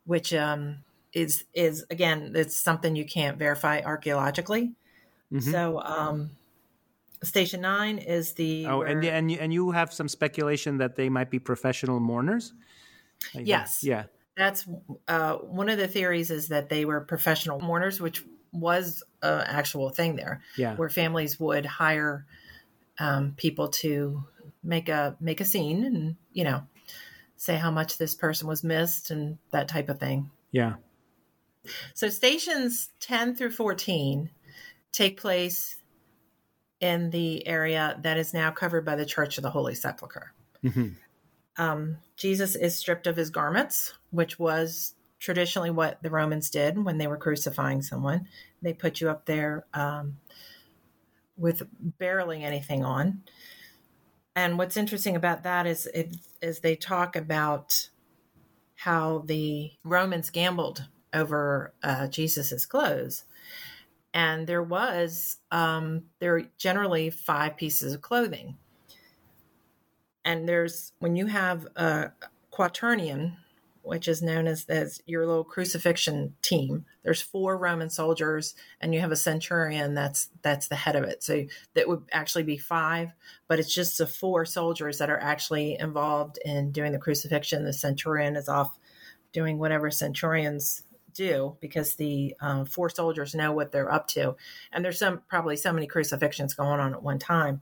[0.06, 0.78] which um,
[1.14, 4.74] is is again it's something you can't verify archaeologically.
[5.34, 5.52] Mm-hmm.
[5.52, 6.32] So um,
[7.24, 11.10] station nine is the oh, where, and and and you have some speculation that they
[11.10, 12.54] might be professional mourners.
[13.34, 13.84] Yes.
[13.84, 14.04] Yeah.
[14.38, 14.68] That's
[15.08, 18.24] uh, one of the theories is that they were professional mourners, which
[18.56, 20.76] was an actual thing there, yeah.
[20.76, 22.26] where families would hire
[23.00, 24.24] um, people to
[24.64, 26.64] make a make a scene and you know
[27.38, 30.32] say how much this person was missed and that type of thing.
[30.52, 30.76] Yeah.
[31.94, 34.32] So stations ten through fourteen
[34.92, 35.76] take place
[36.80, 40.34] in the area that is now covered by the Church of the Holy Sepulchre.
[40.64, 40.90] Mm-hmm.
[41.58, 46.98] Um, Jesus is stripped of his garments, which was traditionally what the Romans did when
[46.98, 48.28] they were crucifying someone.
[48.62, 50.18] They put you up there um,
[51.38, 51.64] with
[51.98, 53.24] barely anything on.
[54.36, 57.90] And what's interesting about that is it, is they talk about
[58.76, 63.24] how the Romans gambled over uh, Jesus's clothes,
[64.14, 68.58] and there was um, there are generally five pieces of clothing.
[70.26, 72.12] And there's when you have a
[72.52, 73.38] quaternion,
[73.86, 76.86] which is known as, as your little crucifixion team.
[77.04, 81.24] There's four Roman soldiers, and you have a centurion that's that's the head of it.
[81.24, 81.46] So
[81.76, 83.12] that would actually be five,
[83.48, 87.64] but it's just the four soldiers that are actually involved in doing the crucifixion.
[87.64, 88.78] The centurion is off
[89.32, 94.36] doing whatever centurions do because the um, four soldiers know what they're up to,
[94.72, 97.62] and there's some probably so many crucifixions going on at one time.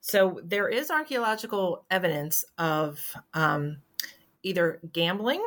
[0.00, 3.00] So there is archaeological evidence of
[3.32, 3.78] um,
[4.44, 5.44] either gambling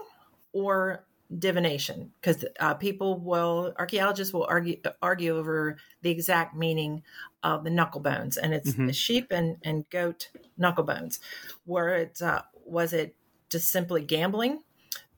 [0.53, 1.05] or
[1.39, 7.03] divination because uh, people will archaeologists will argue argue over the exact meaning
[7.43, 8.93] of the knuckle bones and it's Mhm.
[8.95, 11.19] sheep and, and goat knuckle bones.
[11.65, 13.15] Were it uh, was it
[13.49, 14.63] just simply gambling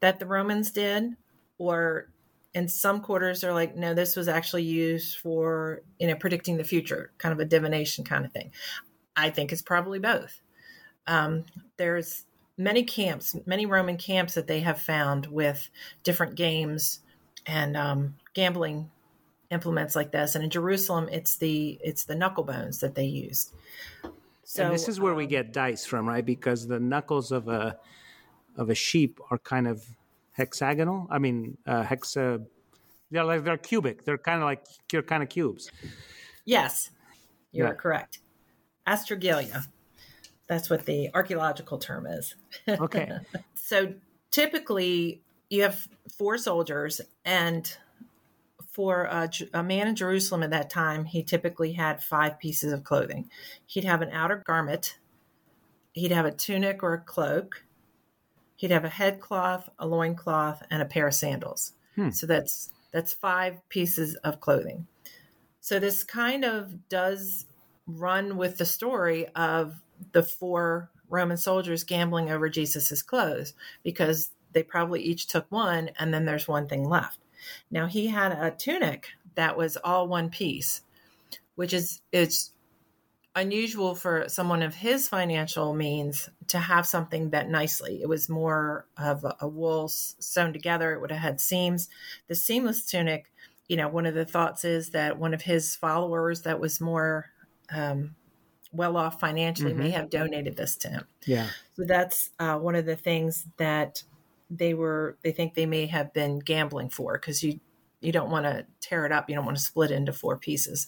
[0.01, 1.15] that the romans did
[1.59, 2.09] or
[2.55, 6.63] in some quarters they're like no this was actually used for you know predicting the
[6.63, 8.51] future kind of a divination kind of thing.
[9.15, 10.41] I think it's probably both.
[11.07, 11.45] Um,
[11.77, 12.25] there's
[12.59, 15.69] many camps, many Roman camps that they have found with
[16.03, 16.99] different games
[17.47, 18.91] and um, gambling
[19.49, 20.35] implements like this.
[20.35, 23.53] And in Jerusalem, it's the it's the knuckle bones that they used.
[24.43, 26.25] So and this is where we um, get dice from, right?
[26.25, 27.77] Because the knuckles of a
[28.57, 29.83] of a sheep are kind of
[30.33, 31.07] hexagonal.
[31.09, 32.45] I mean, uh, hexa.
[33.09, 34.03] They're like they're cubic.
[34.03, 35.71] They're kind of like they're kind of cubes.
[36.45, 36.91] yes,
[37.51, 37.71] you Yeah.
[37.71, 38.19] are correct.
[38.85, 39.65] Astragallia.
[40.49, 42.35] That's what the archaeological term is.
[42.67, 43.09] Okay.
[43.55, 43.93] so
[44.31, 47.77] typically you have four soldiers and
[48.71, 49.05] for
[49.53, 53.29] a man in jerusalem at that time he typically had five pieces of clothing
[53.65, 54.99] he'd have an outer garment
[55.93, 57.63] he'd have a tunic or a cloak
[58.55, 62.11] he'd have a headcloth a loincloth and a pair of sandals Hmm.
[62.11, 64.85] so that's that's five pieces of clothing
[65.59, 67.45] so this kind of does
[67.87, 69.81] run with the story of
[70.11, 76.13] the four Roman soldiers gambling over Jesus's clothes because they probably each took one and
[76.13, 77.19] then there's one thing left.
[77.71, 80.81] Now he had a tunic that was all one piece,
[81.55, 82.51] which is it's
[83.35, 88.01] unusual for someone of his financial means to have something that nicely.
[88.01, 90.93] It was more of a, a wool sewn together.
[90.93, 91.89] It would have had seams.
[92.27, 93.31] The seamless tunic,
[93.67, 97.27] you know, one of the thoughts is that one of his followers that was more
[97.71, 98.15] um,
[98.71, 99.91] well off financially may Mhm.
[99.91, 101.07] have donated this to him.
[101.25, 101.51] Yeah.
[101.75, 104.03] So that's uh, one of the things that
[104.49, 105.17] they were.
[105.23, 107.59] They think they may have been gambling for because you
[108.01, 109.29] you don't want to tear it up.
[109.29, 110.87] You don't want to split it into four pieces.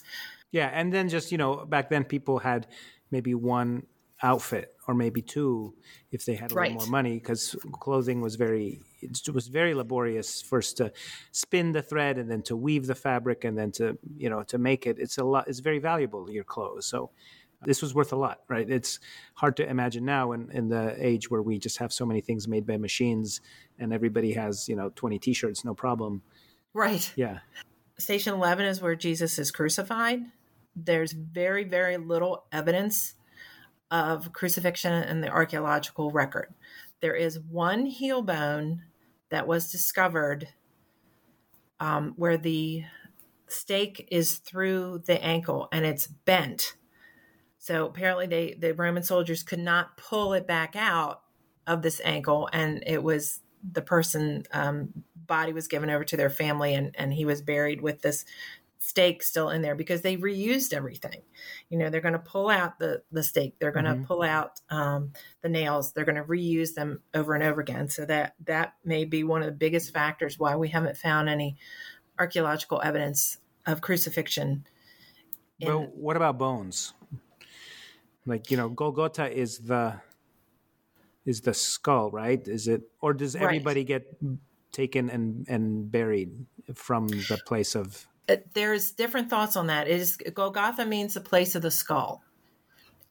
[0.50, 2.66] Yeah, and then just you know, back then people had
[3.10, 3.86] maybe one
[4.24, 5.74] outfit or maybe two
[6.12, 6.70] if they had a Right.
[6.70, 10.92] little more money because clothing was very it was very laborious first to
[11.32, 14.58] spin the thread and then to weave the fabric and then to you know to
[14.58, 17.10] make it it's a lot it's very valuable your clothes so
[17.64, 18.98] this was worth a lot right it's
[19.34, 22.48] hard to imagine now in, in the age where we just have so many things
[22.48, 23.40] made by machines
[23.78, 26.22] and everybody has you know 20 t-shirts no problem
[26.74, 27.12] Right.
[27.16, 27.40] yeah
[27.98, 30.20] Station 11 is where Jesus is crucified.
[30.74, 33.14] There's very, very little evidence
[33.90, 36.54] of crucifixion in the archaeological record.
[37.00, 38.82] There is one heel bone
[39.30, 40.48] that was discovered
[41.78, 42.84] um, where the
[43.48, 46.76] stake is through the ankle and it's bent.
[47.62, 51.22] So apparently, they the Roman soldiers could not pull it back out
[51.68, 56.28] of this ankle, and it was the person um, body was given over to their
[56.28, 58.24] family, and and he was buried with this
[58.80, 61.22] stake still in there because they reused everything.
[61.70, 64.06] You know, they're going to pull out the the stake, they're going to Mhm.
[64.08, 67.88] pull out um, the nails, they're going to reuse them over and over again.
[67.88, 71.58] So that that may be one of the biggest factors why we haven't found any
[72.18, 74.66] archaeological evidence of crucifixion.
[75.60, 76.94] in- Well, what about bones?
[78.26, 80.00] Like you know, Golgotha is the
[81.24, 82.46] is the skull, right?
[82.46, 83.44] Is it, or does Right.
[83.44, 84.06] everybody get
[84.72, 88.06] taken and and buried from the place of?
[88.28, 89.88] Uh, there's different thoughts on that.
[89.88, 92.22] It is Golgotha means the place of the skull.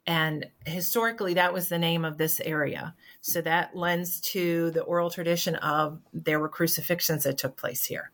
[0.07, 2.95] And historically, that was the name of this area.
[3.21, 8.11] So that lends to the oral tradition of there were crucifixions that took place here.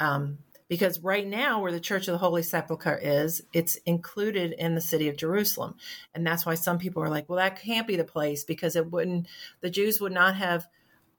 [0.00, 4.74] Um, because right now, where the Church of the Holy Sepulchre is, it's included in
[4.74, 5.74] the city of Jerusalem.
[6.14, 8.90] And that's why some people are like, well, that can't be the place because it
[8.90, 9.26] wouldn't,
[9.60, 10.68] the Jews would not have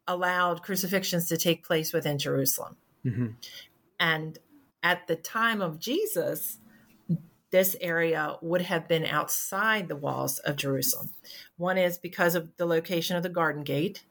[0.08, 2.78] allowed crucifixions to take place within Jerusalem.
[3.04, 3.36] Mhm.
[4.00, 4.38] And
[4.84, 6.60] at the time of Jesus,
[7.52, 11.10] this area would have been outside the walls of Jerusalem.
[11.58, 14.04] One is because of the location of the Garden Gate,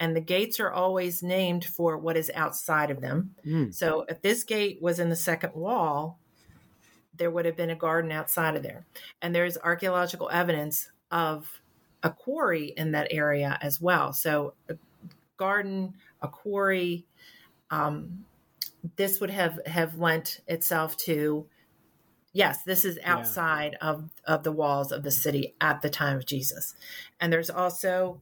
[0.00, 3.34] and the gates are always named for what is outside of them.
[3.46, 3.72] Mm.
[3.72, 6.18] So if this gate was in the second wall,
[7.14, 8.86] there would have been a garden outside of there.
[9.20, 11.60] And there's archaeological evidence of
[12.02, 14.14] a quarry in that area as well.
[14.14, 14.76] So a
[15.36, 15.92] garden,
[16.22, 17.04] a quarry,
[17.70, 18.24] um,
[18.96, 21.46] this would have have lent itself to
[22.32, 26.24] yes this is outside of of the walls of the city at the time of
[26.24, 26.74] jesus
[27.20, 28.20] and there's also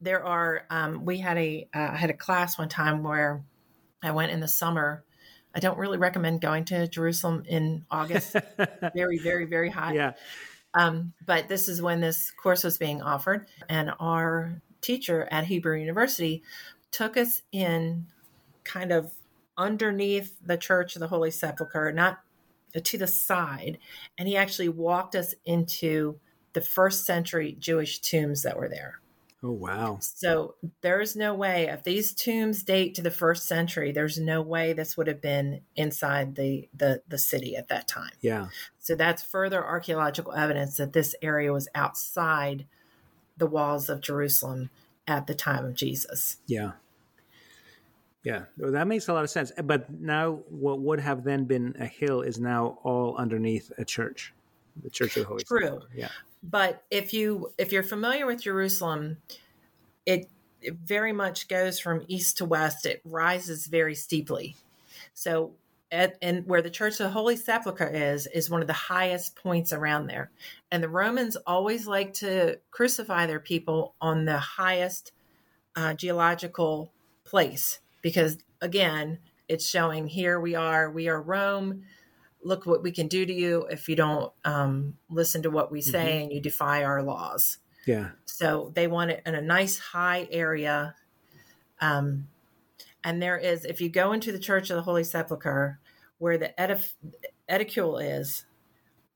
[0.00, 3.42] there are um, we had a uh, had a class one time where
[4.02, 5.04] I went in the summer.
[5.54, 8.36] I don't really recommend going to Jerusalem in August.
[8.94, 9.94] very, very, very hot.
[9.94, 10.12] Yeah.
[10.74, 15.76] Um, but this is when this course was being offered, and our teacher at Hebrew
[15.76, 16.42] University
[16.92, 18.06] took us in
[18.62, 19.12] kind of
[19.58, 22.20] underneath the Church of the Holy Sepulchre, not
[22.82, 23.78] to the side,
[24.16, 26.20] and he actually walked us into
[26.52, 29.00] the first century Jewish tombs that were there.
[29.42, 29.98] Oh wow!
[30.00, 34.72] So there's no way if these tombs date to the first century, there's no way
[34.74, 38.12] this would have been inside the the the city at that time.
[38.20, 38.48] Yeah.
[38.78, 42.66] So that's further archaeological evidence that this area was outside
[43.38, 44.68] the walls of Jerusalem
[45.06, 46.36] at the time of Jesus.
[46.46, 46.72] Yeah.
[48.22, 49.50] Yeah, well, that makes a lot of sense.
[49.64, 54.34] But now, what would have then been a hill is now all underneath a church,
[54.82, 55.60] the Church of the Holy True.
[55.60, 55.88] Sepulchre.
[55.94, 56.08] Yeah.
[56.42, 59.18] But if you if you're familiar with Jerusalem,
[60.06, 60.28] it,
[60.62, 62.86] it very much goes from east to west.
[62.86, 64.56] It rises very steeply.
[65.12, 65.52] So
[65.92, 69.36] at, and where the Church of the Holy Sepulchre is is one of the highest
[69.36, 70.30] points around there.
[70.70, 75.12] And the Romans always like to crucify their people on the highest
[75.76, 76.92] uh, geological
[77.24, 79.18] place because again,
[79.48, 81.82] it's showing here we are, we are Rome.
[82.42, 85.80] Look what we can do to you if you don't um, listen to what we
[85.82, 86.22] say Mhm.
[86.22, 87.58] and you defy our laws.
[87.86, 88.10] Yeah.
[88.24, 90.94] So they want it in a nice high area.
[91.80, 92.28] Um,
[93.04, 95.78] and there is, if you go into the Church of the Holy Sepulchre,
[96.18, 96.94] where the edif-
[97.48, 98.44] edicule is,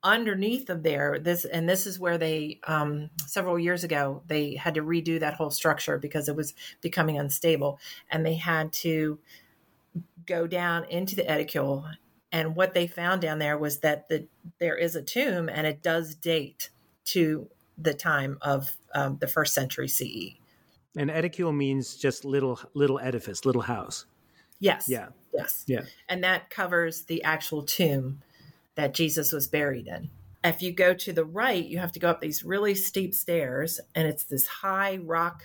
[0.03, 4.75] underneath of there, this and this is where they um, several years ago they had
[4.75, 7.79] to redo that whole structure because it was becoming unstable,
[8.11, 9.18] and they had to
[10.27, 11.91] go down into the edicule.
[12.35, 14.26] And what they found down there was that the
[14.59, 16.70] there is a tomb, and it does date
[17.05, 20.35] to the time of um, the first century CE.
[20.97, 24.07] And edicule means just little little edifice, little house.
[24.59, 24.87] Yes.
[24.89, 25.11] Yeah.
[25.32, 25.62] Yes.
[25.68, 25.82] Yeah.
[26.09, 28.20] And that covers the actual tomb
[28.74, 30.11] that Jesus was buried in.
[30.43, 33.78] If you go to the right, you have to go up these really steep stairs,
[33.95, 35.45] and it's this high rock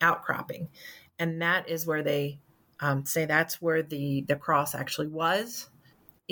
[0.00, 0.70] outcropping.
[1.18, 2.40] And that is where they
[2.80, 5.68] um, say that's where the, the cross actually was.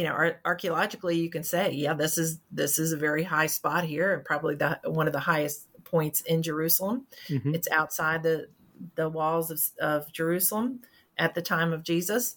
[0.00, 3.48] You know, ar- archaeologically, you can say, yeah, this is this is a very high
[3.48, 7.06] spot here, and probably the one of the highest points in Jerusalem.
[7.28, 7.54] Mhm.
[7.54, 8.48] It's outside the
[8.94, 10.80] the walls of, of Jerusalem
[11.18, 12.36] at the time of Jesus.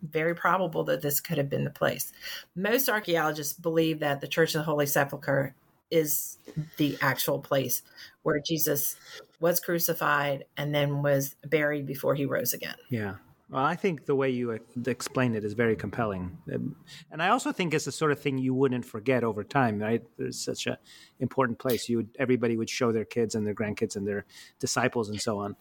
[0.00, 2.10] Very probable that this could have been the place.
[2.56, 5.54] Most archaeologists believe that the Church of the Holy Sepulchre
[5.90, 6.38] is
[6.78, 7.82] the actual place
[8.22, 8.96] where Jesus
[9.40, 12.76] was crucified and then was buried before he rose again.
[12.88, 13.16] Yeah.
[13.54, 14.50] Well, I think the way you
[14.84, 16.74] explain it is very compelling, Um,
[17.12, 19.78] and I also think it's the sort of thing you wouldn't forget over time.
[19.78, 20.02] Right?
[20.16, 20.76] There's such an
[21.20, 21.88] important place.
[21.88, 24.24] You would, everybody would show their kids and their grandkids and their
[24.58, 25.54] disciples and so on.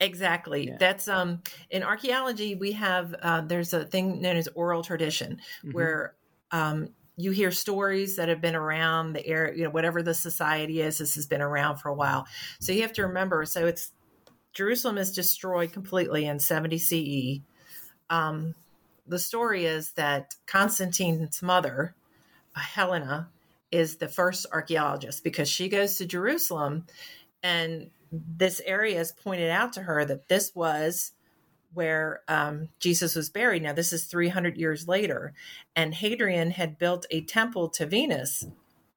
[0.00, 0.66] Exactly.
[0.66, 0.76] Yeah.
[0.76, 5.72] That's um in archaeology we have uh, there's a thing known as oral tradition Mhm.
[5.74, 6.16] where
[6.50, 10.80] um you hear stories that have been around the area, you know, whatever the society
[10.80, 12.26] is, this has been around for a while.
[12.60, 13.92] So you have to remember, so it's
[14.54, 17.40] Jerusalem is destroyed completely in 70 CE.
[18.08, 18.54] Um,
[19.06, 21.94] the story is that Constantine's mother,
[22.56, 23.28] uh, Helena,
[23.70, 26.86] is the first archaeologist because she goes to Jerusalem
[27.42, 31.12] and this area is pointed out to her that this was
[31.74, 33.62] where um, Jesus was buried.
[33.62, 35.34] Now, this is 300 years later,
[35.74, 38.46] and Hadrian had built a temple to Venus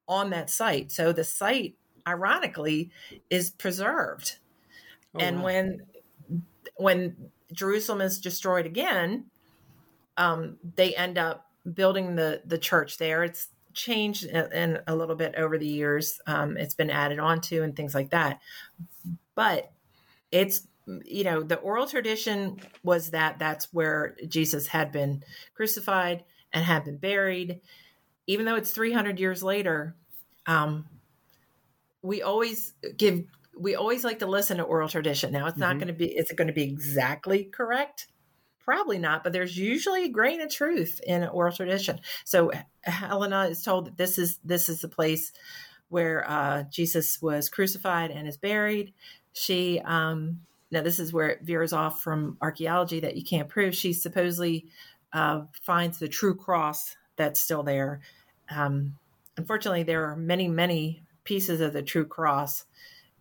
[0.06, 0.92] on that site.
[0.92, 1.74] So the site,
[2.06, 2.90] ironically,
[3.28, 4.38] is preserved.
[5.14, 5.44] Oh, and wow.
[5.44, 5.82] when
[6.76, 9.26] when Jerusalem is destroyed again,
[10.16, 13.24] um, they end up building the the church there.
[13.24, 16.20] It's changed in, a little bit over the years.
[16.26, 18.40] Um, it's been added onto and things like that.
[19.34, 19.70] But
[20.32, 20.66] it's
[21.04, 25.22] you know the oral tradition was that that's where Jesus had been
[25.54, 27.60] crucified and had been buried.
[28.26, 29.96] Even though it's 300 years later,
[30.46, 30.86] um,
[32.02, 33.24] we always give
[33.58, 35.32] we always like to listen to oral tradition.
[35.32, 35.78] Now, it's not Mhm.
[35.80, 38.08] going to be is it going to be exactly correct?
[38.64, 42.00] Probably not, but there's usually a grain of truth in oral tradition.
[42.24, 42.50] So
[42.82, 45.32] Helena is told that this is this is the place
[45.88, 48.92] where uh, Jesus was crucified and is buried.
[49.32, 50.40] She um,
[50.70, 53.74] now this is where it veers off from archaeology that you can't prove.
[53.74, 54.66] She supposedly
[55.12, 58.00] uh, finds the true cross that's still there.
[58.50, 58.98] Um,
[59.38, 62.64] unfortunately, there are many many pieces of the true cross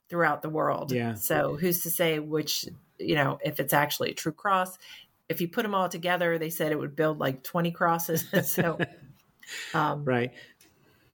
[0.10, 0.92] throughout the world.
[0.92, 1.16] Yeah.
[1.16, 2.66] So who's to say which
[2.98, 4.78] you know if it's actually a true cross?
[5.30, 8.26] If you put them all together, they said it would build like twenty crosses.
[8.50, 8.78] so
[9.74, 10.32] um, Right.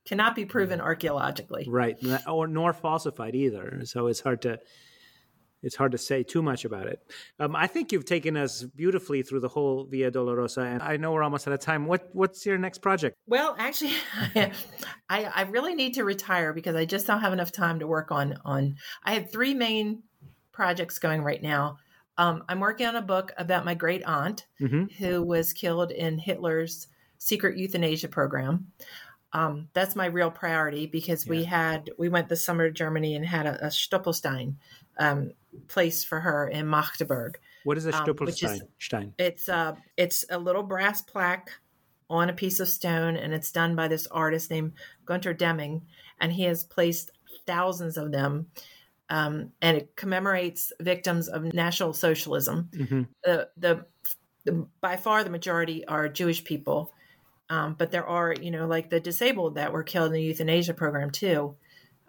[0.06, 1.66] cannot be proven archaeologically.
[1.68, 1.98] Right.
[2.28, 3.82] Or nor falsified either.
[3.86, 4.60] So it's hard to.
[5.64, 7.02] It's hard to say too much about it.
[7.40, 11.12] Um, I think you've taken us beautifully through the whole Via Dolorosa, and I know
[11.14, 11.86] we're almost out of time.
[11.86, 13.16] What what's your next project?
[13.26, 13.94] Well, actually,
[14.36, 14.52] I,
[15.10, 18.38] I really need to retire because I just don't have enough time to work on
[18.46, 18.76] on.
[19.04, 20.04] I have three main
[20.52, 21.78] projects going right now.
[22.18, 24.86] Um, I'm working on a book about my great aunt Mm-hmm.
[25.04, 26.88] who was killed in Hitler's
[27.18, 28.68] secret euthanasia program.
[29.34, 33.26] Um, that's my real priority because we had we went this summer to Germany and
[33.26, 34.56] had a, a Stolperstein
[35.00, 35.32] um,
[35.68, 37.40] place for her in Magdeburg.
[37.64, 38.62] What is a Um, Stolperstein?
[38.80, 39.14] Stein?
[39.18, 41.52] It's uh it's a little brass plaque
[42.10, 44.74] on a piece of stone, and it's done by this artist named
[45.06, 45.82] Gunter Demnig,
[46.20, 47.12] and he has placed
[47.48, 48.48] thousands of them.
[49.10, 52.70] Um, and it commemorates victims of National Socialism.
[52.72, 53.08] Mhm.
[53.24, 53.86] The, the
[54.46, 56.94] the by far the majority are Jewish people,
[57.54, 60.74] um, but there are you know like the disabled that were killed in the euthanasia
[60.74, 61.56] program too,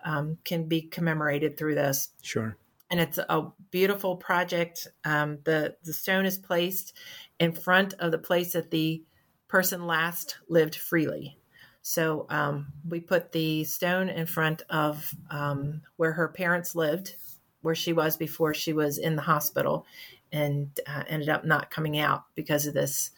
[0.05, 2.57] um, can be commemorated through this Sure.
[2.91, 4.89] and it's a beautiful project.
[5.05, 6.97] Um, the the stone is placed
[7.39, 9.03] in front of the place that the
[9.49, 11.37] person last lived freely.
[11.83, 17.17] So um, we put the stone in front of um, where her parents lived,
[17.61, 19.85] where she was before she was in the hospital,
[20.33, 23.11] and uh, ended up not coming out because of this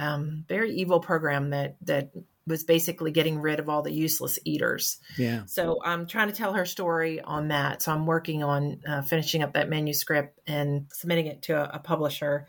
[0.00, 2.10] um, very evil program that that
[2.46, 4.98] was basically getting rid of all the useless eaters.
[5.16, 5.42] Yeah.
[5.46, 7.82] So I'm trying to tell her story on that.
[7.82, 11.78] So I'm working on uh, finishing up that manuscript and submitting it to a, a
[11.78, 12.48] publisher.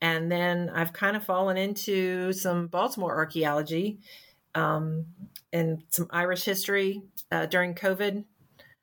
[0.00, 3.98] And then I've kind of fallen into some Baltimore archaeology
[4.54, 5.06] um,
[5.52, 8.24] and some Irish history uh, during COVID.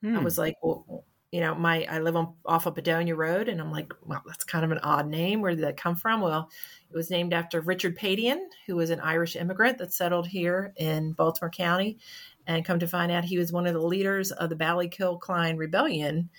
[0.04, 0.24] I Hmm.
[0.24, 3.72] was like, well, you know, my I live on off of Padonia Road, and I'm
[3.72, 5.42] like, well, that's kind of an odd name.
[5.42, 6.22] Where did that come from?
[6.22, 6.50] Well,
[6.90, 11.14] it was named after Richard Padian, who was an Irish immigrant that settled here in
[11.14, 12.00] Baltimore County,
[12.48, 16.30] and come to find out, he was one of the leaders of the Ballykilcline Rebellion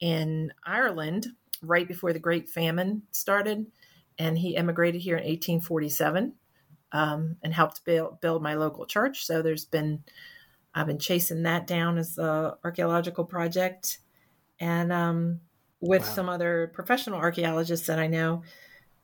[0.00, 1.28] in Ireland
[1.62, 3.66] right before the Great Famine started,
[4.18, 6.34] and he emigrated here in 1847
[6.92, 9.24] um, and helped build build my local church.
[9.24, 10.04] So there's been
[10.74, 13.98] I've been chasing that down as a archaeological project,
[14.60, 15.40] and um,
[15.80, 16.08] with Wow.
[16.14, 18.42] some other professional archaeologists that I know,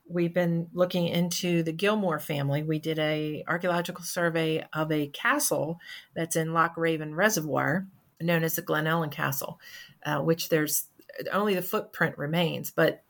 [0.09, 2.63] we've been looking into the Gilmor family.
[2.63, 5.79] We did a archaeological survey of a castle
[6.15, 7.87] that's in Loch Raven Reservoir,
[8.21, 9.61] known as the Glen Ellen Castle,
[10.05, 10.87] uh, which there's
[11.33, 13.05] only the footprint remains, but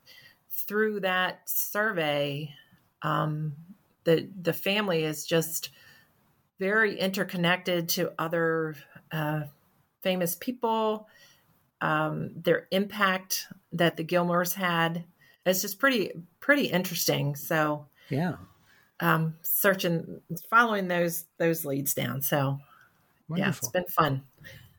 [0.49, 2.53] through that survey,
[3.01, 3.55] um,
[4.03, 5.69] the the family is just
[6.59, 8.75] very interconnected to other
[9.11, 9.43] uh,
[10.01, 11.07] famous people.
[11.83, 15.03] Um, their impact that the Gilmors had
[15.45, 17.35] is just pretty pretty interesting.
[17.35, 18.37] So Yeah.
[19.01, 22.21] um, searching, following those those leads down.
[22.21, 22.59] So
[23.35, 24.23] yeah, it's been fun.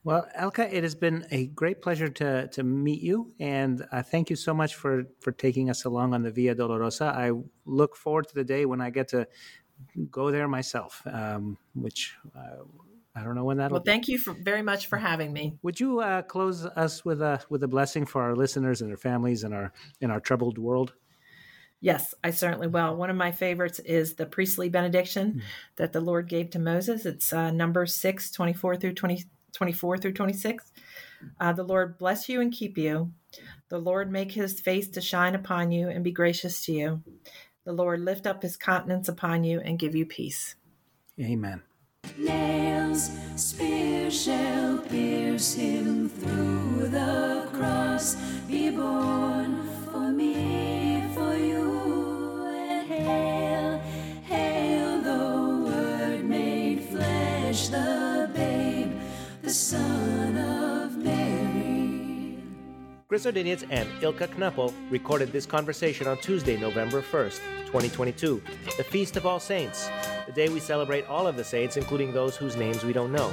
[0.03, 4.31] Well, Ilka, it has been a great pleasure to to meet you, and uh, thank
[4.31, 7.07] you so much for for taking us along on the Via Dolorosa.
[7.07, 7.33] I
[7.67, 9.27] look forward to the day when I get to
[10.11, 12.65] go there myself, um, which uh,
[13.17, 13.77] I don't know when that'll.
[13.77, 13.91] Well, be.
[13.91, 15.57] thank you for, very much for having me.
[15.63, 18.97] Would you uh, close us with a with a blessing for our listeners and their
[18.97, 20.95] families and our in our troubled world?
[21.81, 22.97] Yes, I certainly will.
[22.97, 25.43] One of my favorites is the priestly benediction
[25.77, 27.05] that the Lord gave to Moses.
[27.05, 30.73] It's uh, number 6, 24 through 20, 24 through 26.
[31.39, 33.13] Uh, the Lord bless you and keep you.
[33.69, 37.03] The Lord make his face to shine upon you and be gracious to you.
[37.65, 40.55] The Lord lift up his countenance upon you and give you peace.
[41.21, 41.63] Amen.
[42.19, 48.17] Nails, spear shall pierce him through the cross.
[48.49, 52.47] Be born for me, for you.
[52.47, 53.79] And hail,
[54.25, 58.93] hail the Word made flesh, the babe,
[59.43, 59.94] the Son
[63.15, 68.43] Chris Odinius and Ilka Knuppel recorded this conversation on Tuesday, November 1st, 2022,
[68.77, 69.89] the Feast of All Saints,
[70.27, 73.33] the day we celebrate all of the saints, including those whose names we don't know.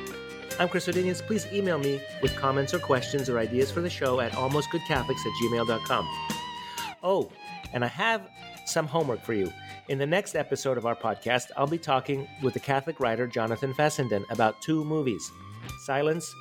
[0.59, 1.25] I'm Chris Odinius.
[1.25, 5.31] Please email me with comments or questions or ideas for the show at almostgoodcatholics at
[5.41, 6.07] gmail.com.
[7.01, 7.31] Oh,
[7.73, 8.29] and I have
[8.65, 9.51] some homework for you.
[9.89, 13.73] In the next episode of our podcast, I'll be talking with the Catholic writer Jonathan
[13.73, 15.29] Fessenden about two movies
[15.79, 16.34] Silence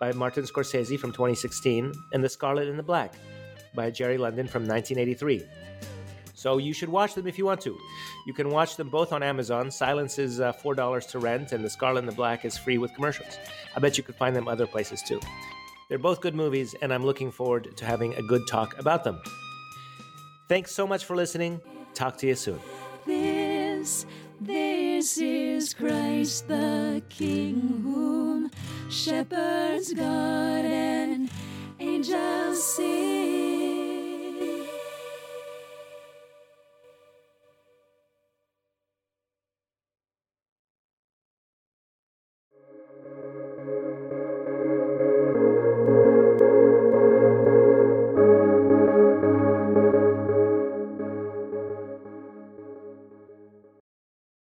[0.00, 3.14] by Martin Scorsese from 2016 and The Scarlet and the Black
[3.74, 5.44] by Jerry London from 1983.
[6.40, 7.78] So you should watch them if you want to.
[8.24, 9.70] You can watch them both on Amazon.
[9.70, 12.94] Silence is uh, $4 to rent, and The Scarlet and the Black is free with
[12.94, 13.38] commercials.
[13.76, 15.20] I bet you could find them other places too.
[15.90, 19.20] They're both good movies, and I'm looking forward to having a good talk about them.
[20.48, 21.60] Thanks so much for listening.
[21.92, 22.58] Talk to you soon.
[23.04, 24.06] This,
[24.40, 28.50] this is Christ the King, whom
[28.88, 31.28] shepherds guard and
[31.78, 32.64] angels